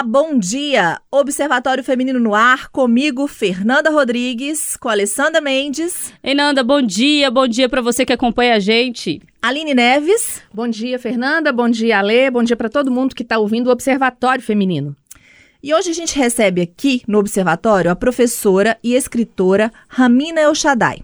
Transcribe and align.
Olá, 0.00 0.08
bom 0.08 0.38
dia! 0.38 0.98
Observatório 1.10 1.84
Feminino 1.84 2.18
no 2.18 2.34
Ar, 2.34 2.70
comigo, 2.70 3.26
Fernanda 3.26 3.90
Rodrigues, 3.90 4.74
com 4.74 4.88
Alessandra 4.88 5.42
Mendes. 5.42 6.10
Ei, 6.22 6.34
Nanda, 6.34 6.64
bom 6.64 6.80
dia, 6.80 7.30
bom 7.30 7.46
dia 7.46 7.68
para 7.68 7.82
você 7.82 8.06
que 8.06 8.12
acompanha 8.14 8.54
a 8.54 8.58
gente. 8.58 9.20
Aline 9.42 9.74
Neves. 9.74 10.40
Bom 10.54 10.66
dia, 10.66 10.98
Fernanda, 10.98 11.52
bom 11.52 11.68
dia, 11.68 11.98
Alê, 11.98 12.30
bom 12.30 12.42
dia 12.42 12.56
para 12.56 12.70
todo 12.70 12.90
mundo 12.90 13.14
que 13.14 13.22
está 13.22 13.38
ouvindo 13.38 13.66
o 13.66 13.70
Observatório 13.70 14.42
Feminino. 14.42 14.96
E 15.62 15.74
hoje 15.74 15.90
a 15.90 15.94
gente 15.94 16.16
recebe 16.16 16.62
aqui 16.62 17.02
no 17.06 17.18
Observatório 17.18 17.90
a 17.90 17.94
professora 17.94 18.78
e 18.82 18.94
escritora 18.94 19.70
Ramina 19.86 20.40
Elshadai. 20.40 21.02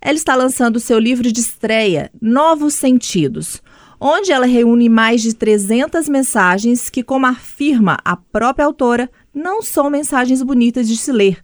Ela 0.00 0.16
está 0.16 0.34
lançando 0.34 0.76
o 0.76 0.80
seu 0.80 0.98
livro 0.98 1.30
de 1.30 1.40
estreia, 1.40 2.10
Novos 2.18 2.72
Sentidos 2.72 3.60
onde 4.00 4.32
ela 4.32 4.46
reúne 4.46 4.88
mais 4.88 5.22
de 5.22 5.34
300 5.34 6.08
mensagens 6.08 6.88
que, 6.88 7.02
como 7.02 7.26
afirma 7.26 7.98
a 8.04 8.16
própria 8.16 8.66
autora, 8.66 9.10
não 9.34 9.62
são 9.62 9.90
mensagens 9.90 10.42
bonitas 10.42 10.88
de 10.88 10.96
se 10.96 11.12
ler, 11.12 11.42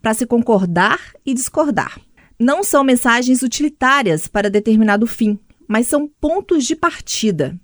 para 0.00 0.14
se 0.14 0.26
concordar 0.26 0.98
e 1.24 1.32
discordar. 1.32 1.98
Não 2.38 2.62
são 2.62 2.84
mensagens 2.84 3.42
utilitárias 3.42 4.26
para 4.26 4.50
determinado 4.50 5.06
fim, 5.06 5.38
mas 5.68 5.86
são 5.86 6.08
pontos 6.20 6.64
de 6.64 6.76
partida. 6.76 7.58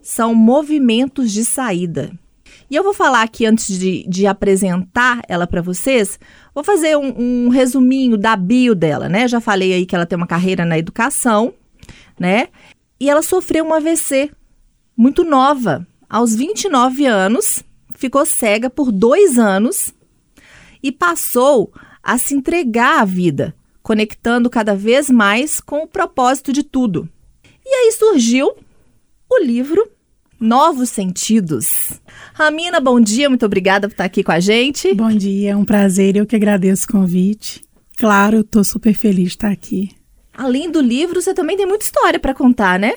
São 0.00 0.34
movimentos 0.34 1.32
de 1.32 1.44
saída. 1.44 2.12
E 2.70 2.76
eu 2.76 2.82
vou 2.82 2.94
falar 2.94 3.22
aqui, 3.22 3.44
antes 3.44 3.78
de, 3.78 4.04
de 4.08 4.26
apresentar 4.26 5.20
ela 5.28 5.46
para 5.46 5.60
vocês, 5.60 6.18
vou 6.54 6.64
fazer 6.64 6.96
um, 6.96 7.46
um 7.46 7.48
resuminho 7.50 8.16
da 8.16 8.34
bio 8.34 8.74
dela, 8.74 9.08
né? 9.08 9.28
Já 9.28 9.40
falei 9.40 9.74
aí 9.74 9.84
que 9.84 9.94
ela 9.94 10.06
tem 10.06 10.16
uma 10.16 10.26
carreira 10.26 10.64
na 10.64 10.78
educação, 10.78 11.52
né? 12.18 12.48
E 13.02 13.10
ela 13.10 13.20
sofreu 13.20 13.64
um 13.64 13.74
AVC 13.74 14.30
muito 14.96 15.24
nova, 15.24 15.84
aos 16.08 16.36
29 16.36 17.04
anos, 17.04 17.60
ficou 17.96 18.24
cega 18.24 18.70
por 18.70 18.92
dois 18.92 19.40
anos 19.40 19.92
e 20.80 20.92
passou 20.92 21.72
a 22.00 22.16
se 22.16 22.32
entregar 22.32 23.00
à 23.00 23.04
vida, 23.04 23.56
conectando 23.82 24.48
cada 24.48 24.76
vez 24.76 25.10
mais 25.10 25.58
com 25.58 25.82
o 25.82 25.88
propósito 25.88 26.52
de 26.52 26.62
tudo. 26.62 27.08
E 27.66 27.74
aí 27.74 27.90
surgiu 27.90 28.54
o 29.28 29.42
livro 29.42 29.90
Novos 30.38 30.88
Sentidos. 30.88 32.00
Ramina, 32.32 32.78
bom 32.78 33.00
dia, 33.00 33.28
muito 33.28 33.44
obrigada 33.44 33.88
por 33.88 33.94
estar 33.94 34.04
aqui 34.04 34.22
com 34.22 34.30
a 34.30 34.38
gente. 34.38 34.94
Bom 34.94 35.10
dia, 35.10 35.50
é 35.50 35.56
um 35.56 35.64
prazer, 35.64 36.14
eu 36.14 36.24
que 36.24 36.36
agradeço 36.36 36.84
o 36.84 36.92
convite. 36.92 37.64
Claro, 37.96 38.42
estou 38.42 38.62
super 38.62 38.94
feliz 38.94 39.30
de 39.30 39.34
estar 39.34 39.50
aqui. 39.50 39.90
Além 40.34 40.70
do 40.70 40.80
livro, 40.80 41.20
você 41.20 41.34
também 41.34 41.56
tem 41.56 41.66
muita 41.66 41.84
história 41.84 42.18
para 42.18 42.34
contar, 42.34 42.78
né? 42.78 42.94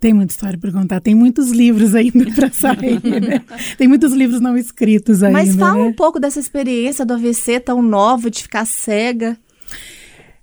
Tem 0.00 0.14
muita 0.14 0.32
história 0.32 0.58
para 0.58 0.70
contar. 0.70 1.00
Tem 1.00 1.14
muitos 1.14 1.50
livros 1.50 1.94
ainda 1.94 2.30
para 2.32 2.50
sair, 2.52 3.00
né? 3.02 3.42
Tem 3.76 3.88
muitos 3.88 4.12
livros 4.12 4.40
não 4.40 4.56
escritos 4.56 5.22
ainda. 5.22 5.38
Mas 5.38 5.56
fala 5.56 5.82
né? 5.82 5.82
um 5.82 5.92
pouco 5.92 6.20
dessa 6.20 6.38
experiência 6.38 7.04
do 7.04 7.14
AVC 7.14 7.60
tão 7.60 7.82
nova, 7.82 8.30
de 8.30 8.42
ficar 8.42 8.64
cega. 8.64 9.36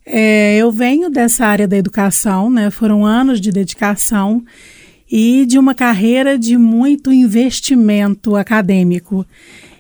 É, 0.06 0.58
eu 0.58 0.72
venho 0.72 1.10
dessa 1.10 1.46
área 1.46 1.68
da 1.68 1.78
educação, 1.78 2.50
né? 2.50 2.70
Foram 2.70 3.06
anos 3.06 3.40
de 3.40 3.52
dedicação 3.52 4.44
e 5.10 5.46
de 5.46 5.58
uma 5.58 5.74
carreira 5.74 6.38
de 6.38 6.58
muito 6.58 7.12
investimento 7.12 8.36
acadêmico. 8.36 9.26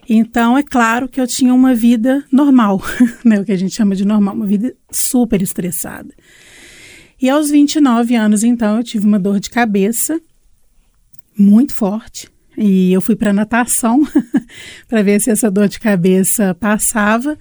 Então, 0.07 0.57
é 0.57 0.63
claro 0.63 1.09
que 1.09 1.19
eu 1.19 1.27
tinha 1.27 1.53
uma 1.53 1.73
vida 1.73 2.23
normal, 2.31 2.81
né? 3.25 3.39
O 3.39 3.45
que 3.45 3.51
a 3.51 3.57
gente 3.57 3.73
chama 3.73 3.95
de 3.95 4.05
normal, 4.05 4.35
uma 4.35 4.45
vida 4.45 4.75
super 4.91 5.41
estressada. 5.41 6.13
E 7.21 7.29
aos 7.29 7.49
29 7.49 8.15
anos, 8.15 8.43
então, 8.43 8.77
eu 8.77 8.83
tive 8.83 9.07
uma 9.07 9.19
dor 9.19 9.39
de 9.39 9.49
cabeça 9.49 10.19
muito 11.37 11.73
forte. 11.73 12.29
E 12.57 12.93
eu 12.93 13.01
fui 13.01 13.15
para 13.15 13.33
natação 13.33 14.01
para 14.87 15.01
ver 15.01 15.19
se 15.19 15.29
essa 15.29 15.49
dor 15.49 15.67
de 15.67 15.79
cabeça 15.79 16.55
passava. 16.55 17.37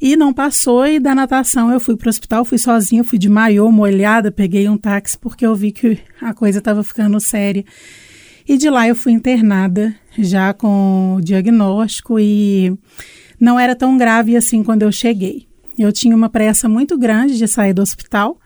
E 0.00 0.14
não 0.16 0.32
passou, 0.32 0.86
e 0.86 1.00
da 1.00 1.12
natação 1.12 1.72
eu 1.72 1.80
fui 1.80 1.96
para 1.96 2.06
o 2.06 2.10
hospital, 2.10 2.44
fui 2.44 2.58
sozinha, 2.58 3.02
fui 3.02 3.18
de 3.18 3.28
maiô, 3.28 3.70
molhada, 3.72 4.30
peguei 4.30 4.68
um 4.68 4.76
táxi 4.76 5.18
porque 5.18 5.44
eu 5.44 5.56
vi 5.56 5.72
que 5.72 5.98
a 6.20 6.32
coisa 6.32 6.60
estava 6.60 6.84
ficando 6.84 7.18
séria. 7.18 7.64
E 8.48 8.56
de 8.56 8.70
lá 8.70 8.88
eu 8.88 8.96
fui 8.96 9.12
internada, 9.12 9.94
já 10.18 10.54
com 10.54 11.16
o 11.18 11.20
diagnóstico, 11.20 12.18
e 12.18 12.74
não 13.38 13.60
era 13.60 13.76
tão 13.76 13.98
grave 13.98 14.34
assim 14.34 14.64
quando 14.64 14.82
eu 14.82 14.90
cheguei. 14.90 15.46
Eu 15.78 15.92
tinha 15.92 16.16
uma 16.16 16.30
pressa 16.30 16.66
muito 16.66 16.96
grande 16.96 17.36
de 17.36 17.46
sair 17.46 17.74
do 17.74 17.82
hospital, 17.82 18.40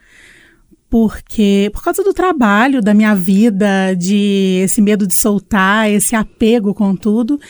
porque 0.91 1.71
por 1.73 1.85
causa 1.85 2.03
do 2.03 2.13
trabalho, 2.13 2.83
da 2.83 2.93
minha 2.93 3.15
vida, 3.15 3.95
de 3.95 4.63
esse 4.65 4.83
medo 4.83 5.07
de 5.07 5.15
soltar, 5.15 5.89
esse 5.89 6.17
apego 6.17 6.75
com 6.75 6.97
tudo. 6.97 7.41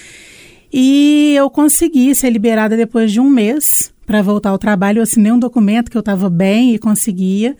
E 0.70 1.32
eu 1.34 1.48
consegui 1.48 2.14
ser 2.14 2.28
liberada 2.28 2.76
depois 2.76 3.10
de 3.10 3.19
um 3.19 3.30
mês 3.30 3.94
para 4.06 4.20
voltar 4.20 4.50
ao 4.50 4.58
trabalho. 4.58 4.98
Eu 4.98 5.04
assinei 5.04 5.32
um 5.32 5.38
documento 5.38 5.90
que 5.90 5.96
eu 5.96 6.00
estava 6.00 6.28
bem 6.28 6.74
e 6.74 6.78
conseguia. 6.78 7.56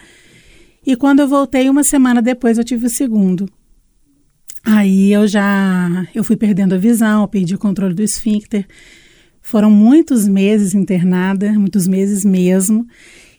E 0.87 0.95
quando 0.97 1.21
eu 1.21 1.29
voltei, 1.29 1.71
uma 1.71 1.83
semana 1.83 2.21
depois, 2.21 2.59
eu 2.59 2.65
tive 2.65 2.87
o 2.87 2.91
segundo. 2.91 3.49
Aí 4.65 5.13
eu 5.13 5.27
já 5.27 6.07
eu 6.15 6.23
fui 6.23 6.37
perdendo 6.37 6.75
a 6.75 6.79
visão, 6.79 7.27
perdi 7.27 7.55
o 7.55 7.59
controle 7.59 7.95
do 7.95 8.03
esfíncter. 8.03 8.67
Foram 9.41 9.71
muitos 9.71 10.29
meses 10.29 10.75
internada, 10.75 11.53
muitos 11.53 11.89
meses 11.89 12.25
mesmo. 12.25 12.87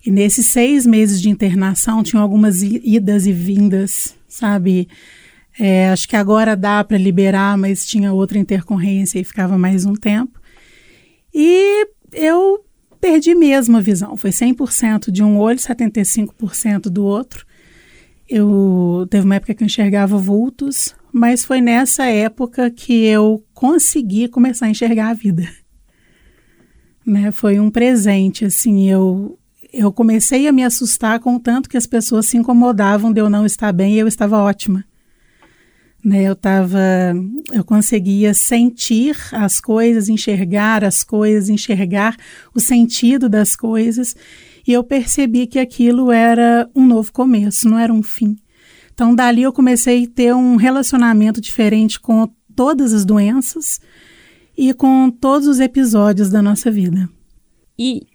E 0.06 0.12
nesses 0.12 0.48
seis 0.48 0.86
meses 0.86 1.22
de 1.22 1.30
internação, 1.30 2.04
tinham 2.04 2.22
algumas 2.22 2.62
idas 2.62 3.26
e 3.26 3.32
vindas, 3.32 4.16
sabe? 4.28 4.90
É, 5.58 5.90
acho 5.90 6.10
que 6.10 6.16
agora 6.16 6.58
dá 6.58 6.84
para 6.84 6.98
liberar, 6.98 7.58
mas 7.58 7.86
tinha 7.86 8.12
outra 8.12 8.38
intercorrência 8.38 9.20
e 9.20 9.24
ficava 9.24 9.58
mais 9.58 9.86
um 9.86 9.94
tempo. 9.94 10.42
E 11.34 11.88
eu 12.12 12.66
perdi 13.00 13.34
mesmo 13.34 13.78
a 13.78 13.82
visão. 13.82 14.18
Foi 14.18 14.32
100% 14.32 15.10
de 15.10 15.24
um 15.24 15.38
olho, 15.38 15.58
75% 15.58 16.90
do 16.90 17.06
outro. 17.06 17.46
Eu 18.28 19.08
teve 19.10 19.26
uma 19.26 19.36
época 19.36 19.54
que 19.54 19.64
eu 19.64 19.66
enxergava 19.66 20.18
vultos, 20.18 20.94
mas 21.14 21.46
foi 21.46 21.62
nessa 21.62 22.06
época 22.06 22.72
que 22.72 23.06
eu 23.06 23.46
consegui 23.54 24.28
começar 24.28 24.66
a 24.66 24.70
enxergar 24.70 25.10
a 25.10 25.14
vida. 25.14 25.48
Né? 27.06 27.32
Foi 27.32 27.60
um 27.60 27.70
presente, 27.70 28.46
assim, 28.46 28.90
eu 28.90 29.38
eu 29.72 29.92
comecei 29.92 30.48
a 30.48 30.52
me 30.52 30.64
assustar 30.64 31.20
com 31.20 31.36
o 31.36 31.40
tanto 31.40 31.68
que 31.68 31.78
as 31.78 31.88
pessoas 31.88 32.28
se 32.28 32.38
incomodavam 32.38 33.12
de 33.12 33.20
eu 33.20 33.28
não 33.28 33.44
estar 33.44 33.72
bem 33.72 33.96
e 33.96 34.00
eu 34.00 34.08
estava 34.08 34.38
ótima. 34.38 34.86
Né, 36.06 36.24
eu 36.24 36.34
estava, 36.34 36.78
eu 37.52 37.64
conseguia 37.64 38.34
sentir 38.34 39.18
as 39.32 39.60
coisas, 39.62 40.10
enxergar 40.10 40.84
as 40.84 41.04
coisas, 41.04 41.50
enxergar 41.50 42.18
o 42.54 42.60
sentido 42.60 43.30
das 43.30 43.56
coisas, 43.56 44.16
e 44.68 44.74
eu 44.74 44.84
percebi 44.84 45.48
que 45.48 45.58
aquilo 45.58 46.12
era 46.12 46.70
um 46.76 46.86
novo 46.86 47.12
começo, 47.12 47.70
não 47.70 47.80
era 47.80 47.92
um 47.92 48.04
fim. 48.04 48.36
Então, 48.94 49.16
dali 49.16 49.42
eu 49.42 49.52
comecei 49.52 50.06
a 50.06 50.08
ter 50.08 50.36
um 50.36 50.56
relacionamento 50.56 51.42
diferente 51.42 52.00
com 52.00 52.30
todas 52.56 52.94
as 52.94 53.04
doenças 53.04 53.82
e 54.58 54.74
com 54.74 55.10
todos 55.10 55.48
os 55.48 55.60
episódios 55.60 56.30
da 56.30 56.42
nossa 56.42 56.70
vida. 56.70 57.10
E 57.78 58.08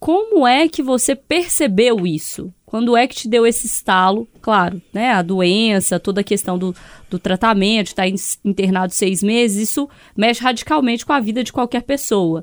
como 0.00 0.48
é 0.48 0.66
que 0.66 0.82
você 0.82 1.14
percebeu 1.14 2.06
isso? 2.06 2.52
Quando 2.64 2.96
é 2.96 3.06
que 3.06 3.14
te 3.14 3.28
deu 3.28 3.46
esse 3.46 3.66
estalo? 3.66 4.26
Claro, 4.40 4.80
né? 4.94 5.12
A 5.12 5.20
doença, 5.20 6.00
toda 6.00 6.22
a 6.22 6.24
questão 6.24 6.58
do, 6.58 6.74
do 7.10 7.18
tratamento, 7.18 7.88
estar 7.88 8.08
internado 8.42 8.94
seis 8.94 9.22
meses, 9.22 9.68
isso 9.68 9.90
mexe 10.16 10.42
radicalmente 10.42 11.04
com 11.04 11.12
a 11.12 11.20
vida 11.20 11.44
de 11.44 11.52
qualquer 11.52 11.82
pessoa. 11.82 12.42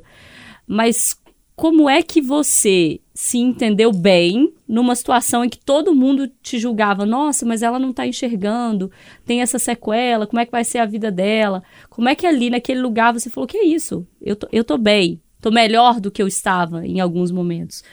Mas 0.68 1.18
como 1.58 1.90
é 1.90 2.02
que 2.02 2.22
você 2.22 3.02
se 3.14 3.38
entendeu 3.38 3.92
bem 3.92 4.54
numa 4.66 4.96
situação 4.96 5.44
em 5.44 5.50
que 5.50 5.60
todo 5.60 5.94
mundo 5.94 6.32
te 6.42 6.58
julgava, 6.58 7.06
nossa, 7.06 7.46
mas 7.46 7.62
ela 7.62 7.80
não 7.80 7.90
está 7.90 8.08
enxergando, 8.08 8.90
tem 9.26 9.42
essa 9.42 9.60
sequela, 9.60 10.26
como 10.26 10.40
é 10.40 10.46
que 10.46 10.52
vai 10.52 10.64
ser 10.64 10.78
a 10.78 10.86
vida 10.86 11.12
dela? 11.12 11.62
Como 11.90 12.08
é 12.08 12.16
que 12.16 12.26
ali 12.26 12.50
naquele 12.50 12.80
lugar 12.80 13.12
você 13.12 13.30
falou, 13.30 13.48
que 13.48 13.58
é 13.58 13.66
isso? 13.66 14.08
Eu 14.22 14.38
tô, 14.38 14.48
eu 14.52 14.64
tô 14.64 14.78
bem, 14.78 15.20
Tô 15.42 15.52
melhor 15.52 16.00
do 16.00 16.12
que 16.12 16.22
eu 16.22 16.28
estava 16.28 16.86
em 16.86 17.00
alguns 17.00 17.32
momentos. 17.32 17.84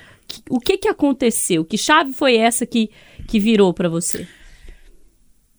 O 0.48 0.58
que 0.58 0.78
que 0.78 0.88
aconteceu? 0.88 1.64
Que 1.64 1.76
chave 1.76 2.12
foi 2.12 2.36
essa 2.36 2.64
que, 2.64 2.90
que 3.28 3.38
virou 3.38 3.72
para 3.74 3.88
você? 3.88 4.26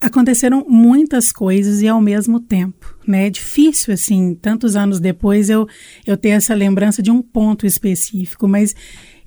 Aconteceram 0.05 0.63
muitas 0.69 1.31
coisas 1.31 1.81
e 1.81 1.87
ao 1.87 1.99
mesmo 1.99 2.39
tempo, 2.39 2.95
né? 3.07 3.25
É 3.25 3.29
difícil, 3.31 3.91
assim, 3.91 4.35
tantos 4.35 4.75
anos 4.75 4.99
depois 4.99 5.49
eu, 5.49 5.67
eu 6.05 6.15
ter 6.15 6.29
essa 6.29 6.53
lembrança 6.53 7.01
de 7.01 7.09
um 7.09 7.23
ponto 7.23 7.65
específico, 7.65 8.47
mas 8.47 8.75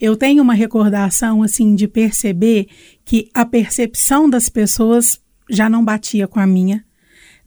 eu 0.01 0.15
tenho 0.15 0.41
uma 0.41 0.55
recordação, 0.55 1.43
assim, 1.43 1.75
de 1.75 1.89
perceber 1.89 2.69
que 3.05 3.29
a 3.35 3.45
percepção 3.45 4.31
das 4.31 4.49
pessoas 4.49 5.21
já 5.51 5.69
não 5.69 5.85
batia 5.85 6.29
com 6.29 6.39
a 6.39 6.47
minha, 6.47 6.85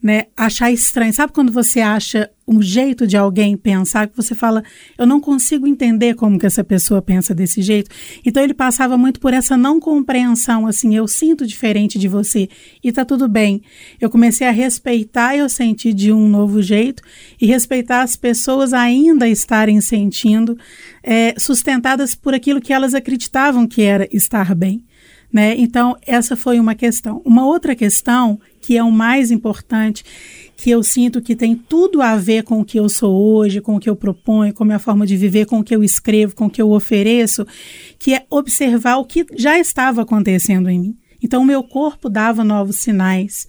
né? 0.02 0.24
Achar 0.36 0.72
estranho. 0.72 1.12
Sabe 1.12 1.32
quando 1.32 1.52
você 1.52 1.80
acha 1.80 2.28
um 2.46 2.60
jeito 2.60 3.06
de 3.06 3.16
alguém 3.16 3.56
pensar 3.56 4.08
que 4.08 4.16
você 4.16 4.34
fala, 4.34 4.64
eu 4.98 5.06
não 5.06 5.20
consigo 5.20 5.66
entender 5.66 6.14
como 6.14 6.38
que 6.38 6.44
essa 6.44 6.64
pessoa 6.64 7.00
pensa 7.00 7.32
desse 7.32 7.62
jeito. 7.62 7.88
Então 8.26 8.42
ele 8.42 8.52
passava 8.52 8.98
muito 8.98 9.20
por 9.20 9.32
essa 9.32 9.56
não 9.56 9.78
compreensão, 9.78 10.66
assim, 10.66 10.96
eu 10.96 11.06
sinto 11.06 11.46
diferente 11.46 11.98
de 11.98 12.08
você 12.08 12.48
e 12.82 12.90
tá 12.90 13.04
tudo 13.04 13.28
bem. 13.28 13.62
Eu 14.00 14.10
comecei 14.10 14.46
a 14.46 14.50
respeitar 14.50 15.36
eu 15.36 15.48
senti 15.48 15.92
de 15.92 16.12
um 16.12 16.28
novo 16.28 16.60
jeito 16.60 17.02
e 17.40 17.46
respeitar 17.46 18.02
as 18.02 18.16
pessoas 18.16 18.72
ainda 18.72 19.28
estarem 19.28 19.80
sentindo, 19.80 20.58
é, 21.02 21.34
sustentadas 21.38 22.14
por 22.16 22.34
aquilo 22.34 22.60
que 22.60 22.72
elas 22.72 22.92
acreditavam 22.92 23.66
que 23.68 23.82
era 23.82 24.08
estar 24.12 24.54
bem. 24.54 24.84
Né? 25.32 25.54
Então, 25.56 25.96
essa 26.06 26.36
foi 26.36 26.60
uma 26.60 26.74
questão. 26.74 27.22
Uma 27.24 27.46
outra 27.46 27.74
questão, 27.74 28.38
que 28.62 28.78
é 28.78 28.82
o 28.82 28.92
mais 28.92 29.30
importante, 29.32 30.04
que 30.56 30.70
eu 30.70 30.82
sinto 30.82 31.20
que 31.20 31.34
tem 31.34 31.56
tudo 31.56 32.00
a 32.00 32.16
ver 32.16 32.44
com 32.44 32.60
o 32.60 32.64
que 32.64 32.78
eu 32.78 32.88
sou 32.88 33.12
hoje, 33.12 33.60
com 33.60 33.76
o 33.76 33.80
que 33.80 33.90
eu 33.90 33.96
proponho, 33.96 34.54
com 34.54 34.62
a 34.62 34.66
minha 34.66 34.78
forma 34.78 35.04
de 35.04 35.16
viver, 35.16 35.44
com 35.44 35.58
o 35.58 35.64
que 35.64 35.74
eu 35.74 35.82
escrevo, 35.82 36.36
com 36.36 36.46
o 36.46 36.50
que 36.50 36.62
eu 36.62 36.70
ofereço, 36.70 37.44
que 37.98 38.14
é 38.14 38.24
observar 38.30 38.96
o 38.98 39.04
que 39.04 39.26
já 39.34 39.58
estava 39.58 40.02
acontecendo 40.02 40.70
em 40.70 40.78
mim. 40.78 40.96
Então, 41.20 41.42
o 41.42 41.44
meu 41.46 41.62
corpo 41.62 42.08
dava 42.08 42.44
novos 42.44 42.76
sinais. 42.76 43.46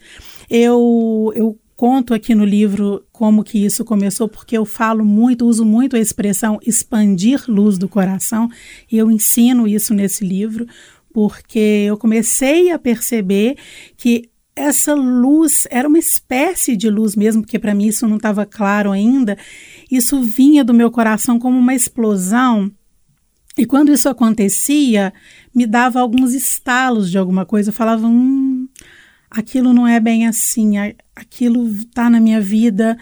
Eu, 0.49 1.31
eu 1.35 1.57
conto 1.75 2.13
aqui 2.13 2.33
no 2.33 2.45
livro 2.45 3.03
como 3.11 3.43
que 3.43 3.63
isso 3.63 3.85
começou, 3.85 4.27
porque 4.27 4.57
eu 4.57 4.65
falo 4.65 5.05
muito, 5.05 5.45
uso 5.45 5.63
muito 5.63 5.95
a 5.95 5.99
expressão 5.99 6.59
expandir 6.65 7.43
luz 7.47 7.77
do 7.77 7.87
coração, 7.87 8.49
e 8.91 8.97
eu 8.97 9.11
ensino 9.11 9.67
isso 9.67 9.93
nesse 9.93 10.25
livro, 10.25 10.65
porque 11.13 11.85
eu 11.87 11.97
comecei 11.97 12.71
a 12.71 12.79
perceber 12.79 13.55
que 13.95 14.32
essa 14.55 14.93
luz 14.93 15.67
era 15.71 15.87
uma 15.87 15.97
espécie 15.97 16.75
de 16.75 16.89
luz 16.89 17.15
mesmo, 17.15 17.41
porque 17.41 17.57
para 17.57 17.73
mim 17.73 17.87
isso 17.87 18.07
não 18.07 18.17
estava 18.17 18.45
claro 18.45 18.91
ainda. 18.91 19.37
Isso 19.91 20.21
vinha 20.21 20.63
do 20.63 20.73
meu 20.73 20.91
coração 20.91 21.39
como 21.39 21.57
uma 21.57 21.73
explosão. 21.73 22.71
E 23.57 23.65
quando 23.65 23.91
isso 23.91 24.09
acontecia, 24.09 25.13
me 25.53 25.65
dava 25.65 25.99
alguns 25.99 26.33
estalos 26.33 27.09
de 27.09 27.17
alguma 27.17 27.45
coisa. 27.45 27.69
Eu 27.69 27.73
falava, 27.73 28.07
hum, 28.07 28.67
aquilo 29.29 29.73
não 29.73 29.87
é 29.87 29.99
bem 29.99 30.27
assim, 30.27 30.73
aquilo 31.15 31.67
está 31.67 32.09
na 32.09 32.19
minha 32.19 32.41
vida, 32.41 32.97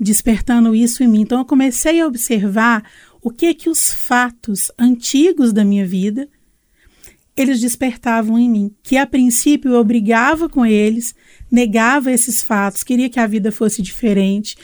despertando 0.00 0.74
isso 0.74 1.02
em 1.02 1.08
mim. 1.08 1.20
Então 1.22 1.38
eu 1.38 1.44
comecei 1.44 2.00
a 2.00 2.06
observar 2.06 2.82
o 3.20 3.30
que 3.30 3.54
que 3.54 3.70
os 3.70 3.92
fatos 3.92 4.70
antigos 4.78 5.52
da 5.52 5.64
minha 5.64 5.86
vida 5.86 6.28
eles 7.36 7.60
despertavam 7.60 8.38
em 8.38 8.48
mim, 8.48 8.74
que 8.82 8.96
a 8.96 9.06
princípio 9.06 9.72
eu 9.72 9.84
brigava 9.84 10.48
com 10.48 10.64
eles, 10.64 11.14
negava 11.50 12.12
esses 12.12 12.42
fatos, 12.42 12.84
queria 12.84 13.08
que 13.08 13.18
a 13.18 13.26
vida 13.26 13.50
fosse 13.50 13.82
diferente. 13.82 14.56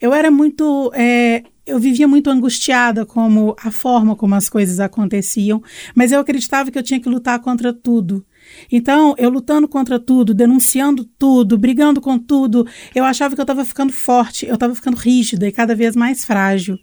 Eu 0.00 0.12
era 0.12 0.30
muito, 0.30 0.90
é, 0.94 1.44
eu 1.64 1.78
vivia 1.78 2.06
muito 2.06 2.28
angustiada 2.28 3.06
como 3.06 3.56
a 3.62 3.70
forma 3.70 4.16
como 4.16 4.34
as 4.34 4.48
coisas 4.48 4.80
aconteciam, 4.80 5.62
mas 5.94 6.12
eu 6.12 6.20
acreditava 6.20 6.70
que 6.70 6.78
eu 6.78 6.82
tinha 6.82 7.00
que 7.00 7.08
lutar 7.08 7.38
contra 7.40 7.72
tudo. 7.72 8.24
Então, 8.70 9.14
eu 9.18 9.30
lutando 9.30 9.66
contra 9.66 9.98
tudo, 9.98 10.34
denunciando 10.34 11.04
tudo, 11.04 11.58
brigando 11.58 12.00
com 12.00 12.18
tudo, 12.18 12.66
eu 12.94 13.04
achava 13.04 13.34
que 13.34 13.40
eu 13.40 13.44
estava 13.44 13.64
ficando 13.64 13.92
forte, 13.92 14.46
eu 14.46 14.54
estava 14.54 14.74
ficando 14.74 14.96
rígida 14.96 15.46
e 15.48 15.52
cada 15.52 15.74
vez 15.74 15.96
mais 15.96 16.24
frágil. 16.24 16.78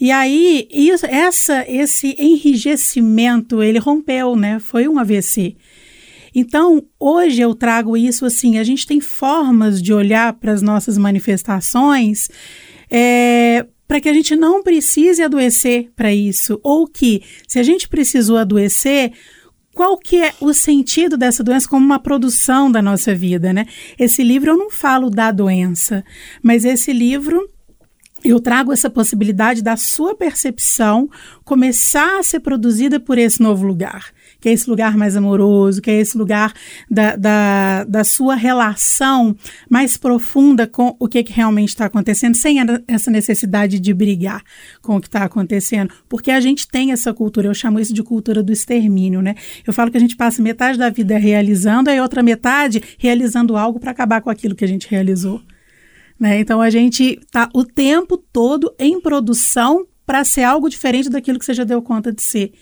E 0.00 0.10
aí, 0.10 0.66
isso, 0.72 1.04
essa, 1.04 1.64
esse 1.68 2.16
enrijecimento, 2.18 3.62
ele 3.62 3.78
rompeu, 3.78 4.34
né? 4.34 4.58
Foi 4.58 4.88
um 4.88 4.98
AVC. 4.98 5.56
Então, 6.34 6.82
hoje 6.98 7.42
eu 7.42 7.54
trago 7.54 7.96
isso 7.96 8.24
assim: 8.24 8.58
a 8.58 8.64
gente 8.64 8.86
tem 8.86 9.00
formas 9.00 9.82
de 9.82 9.92
olhar 9.92 10.32
para 10.32 10.52
as 10.52 10.62
nossas 10.62 10.96
manifestações 10.96 12.28
é, 12.90 13.66
para 13.86 14.00
que 14.00 14.08
a 14.08 14.12
gente 14.14 14.34
não 14.34 14.62
precise 14.62 15.22
adoecer 15.22 15.90
para 15.94 16.14
isso, 16.14 16.60
ou 16.62 16.86
que, 16.86 17.22
se 17.46 17.58
a 17.58 17.62
gente 17.62 17.88
precisou 17.88 18.36
adoecer, 18.36 19.12
qual 19.74 19.98
que 19.98 20.16
é 20.16 20.32
o 20.40 20.52
sentido 20.52 21.16
dessa 21.16 21.44
doença 21.44 21.68
como 21.68 21.84
uma 21.84 21.98
produção 21.98 22.70
da 22.70 22.80
nossa 22.80 23.14
vida, 23.14 23.52
né? 23.52 23.66
Esse 23.98 24.22
livro 24.22 24.50
eu 24.50 24.56
não 24.56 24.70
falo 24.70 25.10
da 25.10 25.30
doença, 25.30 26.04
mas 26.42 26.64
esse 26.64 26.92
livro 26.92 27.48
eu 28.24 28.40
trago 28.40 28.72
essa 28.72 28.90
possibilidade 28.90 29.62
da 29.62 29.76
sua 29.76 30.14
percepção 30.14 31.08
começar 31.44 32.18
a 32.18 32.22
ser 32.22 32.40
produzida 32.40 33.00
por 33.00 33.18
esse 33.18 33.42
novo 33.42 33.66
lugar, 33.66 34.12
que 34.40 34.48
é 34.48 34.52
esse 34.52 34.68
lugar 34.68 34.96
mais 34.96 35.16
amoroso, 35.16 35.80
que 35.80 35.90
é 35.90 35.98
esse 35.98 36.16
lugar 36.16 36.52
da, 36.90 37.16
da, 37.16 37.84
da 37.84 38.04
sua 38.04 38.34
relação 38.34 39.34
mais 39.68 39.96
profunda 39.96 40.66
com 40.66 40.94
o 40.98 41.08
que, 41.08 41.22
que 41.22 41.32
realmente 41.32 41.70
está 41.70 41.86
acontecendo, 41.86 42.36
sem 42.36 42.58
essa 42.86 43.10
necessidade 43.10 43.80
de 43.80 43.92
brigar 43.94 44.42
com 44.80 44.96
o 44.96 45.00
que 45.00 45.08
está 45.08 45.24
acontecendo, 45.24 45.92
porque 46.08 46.30
a 46.30 46.40
gente 46.40 46.68
tem 46.68 46.92
essa 46.92 47.12
cultura, 47.12 47.48
eu 47.48 47.54
chamo 47.54 47.80
isso 47.80 47.92
de 47.92 48.02
cultura 48.02 48.42
do 48.42 48.52
extermínio, 48.52 49.20
né? 49.20 49.34
Eu 49.66 49.72
falo 49.72 49.90
que 49.90 49.96
a 49.96 50.00
gente 50.00 50.16
passa 50.16 50.42
metade 50.42 50.78
da 50.78 50.90
vida 50.90 51.18
realizando, 51.18 51.90
e 51.90 52.00
outra 52.00 52.22
metade 52.22 52.82
realizando 52.98 53.56
algo 53.56 53.80
para 53.80 53.90
acabar 53.90 54.20
com 54.20 54.30
aquilo 54.30 54.54
que 54.54 54.64
a 54.64 54.68
gente 54.68 54.88
realizou. 54.88 55.42
Né? 56.20 56.38
Então 56.38 56.60
a 56.60 56.68
gente 56.68 57.18
está 57.18 57.48
o 57.54 57.64
tempo 57.64 58.18
todo 58.18 58.74
em 58.78 59.00
produção 59.00 59.86
para 60.04 60.24
ser 60.24 60.42
algo 60.42 60.68
diferente 60.68 61.08
daquilo 61.08 61.38
que 61.38 61.44
você 61.44 61.54
já 61.54 61.64
deu 61.64 61.80
conta 61.80 62.12
de 62.12 62.20
ser. 62.20 62.52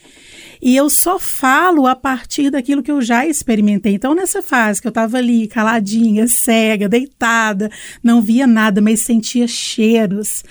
E 0.61 0.77
eu 0.77 0.91
só 0.91 1.19
falo 1.19 1.87
a 1.87 1.97
partir 1.97 2.51
daquilo 2.51 2.83
que 2.83 2.91
eu 2.91 3.01
já 3.01 3.27
experimentei. 3.27 3.95
Então, 3.95 4.15
nessa 4.15 4.43
fase 4.43 4.83
que 4.83 4.87
eu 4.87 4.91
estava 4.91 5.17
ali, 5.17 5.49
caladinha, 5.49 6.27
cega, 6.29 6.89
deitada, 6.89 7.71
não 8.03 8.21
via 8.21 8.47
nada, 8.47 8.81
mas 8.81 9.01
sentia 9.01 9.49
cheiros. 9.49 10.45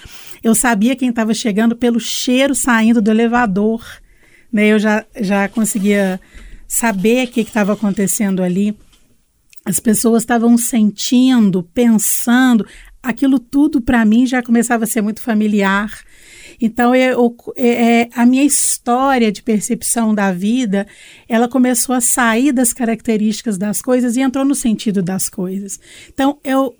Eu 0.43 0.55
sabia 0.55 0.95
quem 0.95 1.09
estava 1.09 1.33
chegando 1.35 1.75
pelo 1.75 1.99
cheiro 1.99 2.55
saindo 2.55 3.01
do 3.01 3.11
elevador. 3.11 3.85
Né? 4.51 4.69
Eu 4.69 4.79
já, 4.79 5.05
já 5.19 5.47
conseguia 5.47 6.19
saber 6.67 7.27
o 7.27 7.31
que 7.31 7.41
estava 7.41 7.73
acontecendo 7.73 8.41
ali. 8.41 8.75
As 9.63 9.79
pessoas 9.79 10.23
estavam 10.23 10.57
sentindo, 10.57 11.61
pensando, 11.61 12.65
aquilo 13.01 13.39
tudo 13.39 13.81
para 13.81 14.03
mim 14.05 14.25
já 14.25 14.41
começava 14.41 14.83
a 14.83 14.87
ser 14.87 15.01
muito 15.01 15.21
familiar. 15.21 15.91
Então, 16.59 16.95
eu, 16.95 17.35
é, 17.55 18.01
é, 18.01 18.09
a 18.15 18.25
minha 18.25 18.43
história 18.43 19.31
de 19.31 19.43
percepção 19.43 20.13
da 20.13 20.31
vida, 20.31 20.87
ela 21.29 21.47
começou 21.47 21.93
a 21.93 22.01
sair 22.01 22.51
das 22.51 22.73
características 22.73 23.57
das 23.57 23.81
coisas 23.81 24.17
e 24.17 24.21
entrou 24.21 24.43
no 24.43 24.55
sentido 24.55 25.03
das 25.03 25.29
coisas. 25.29 25.79
Então, 26.09 26.39
eu 26.43 26.75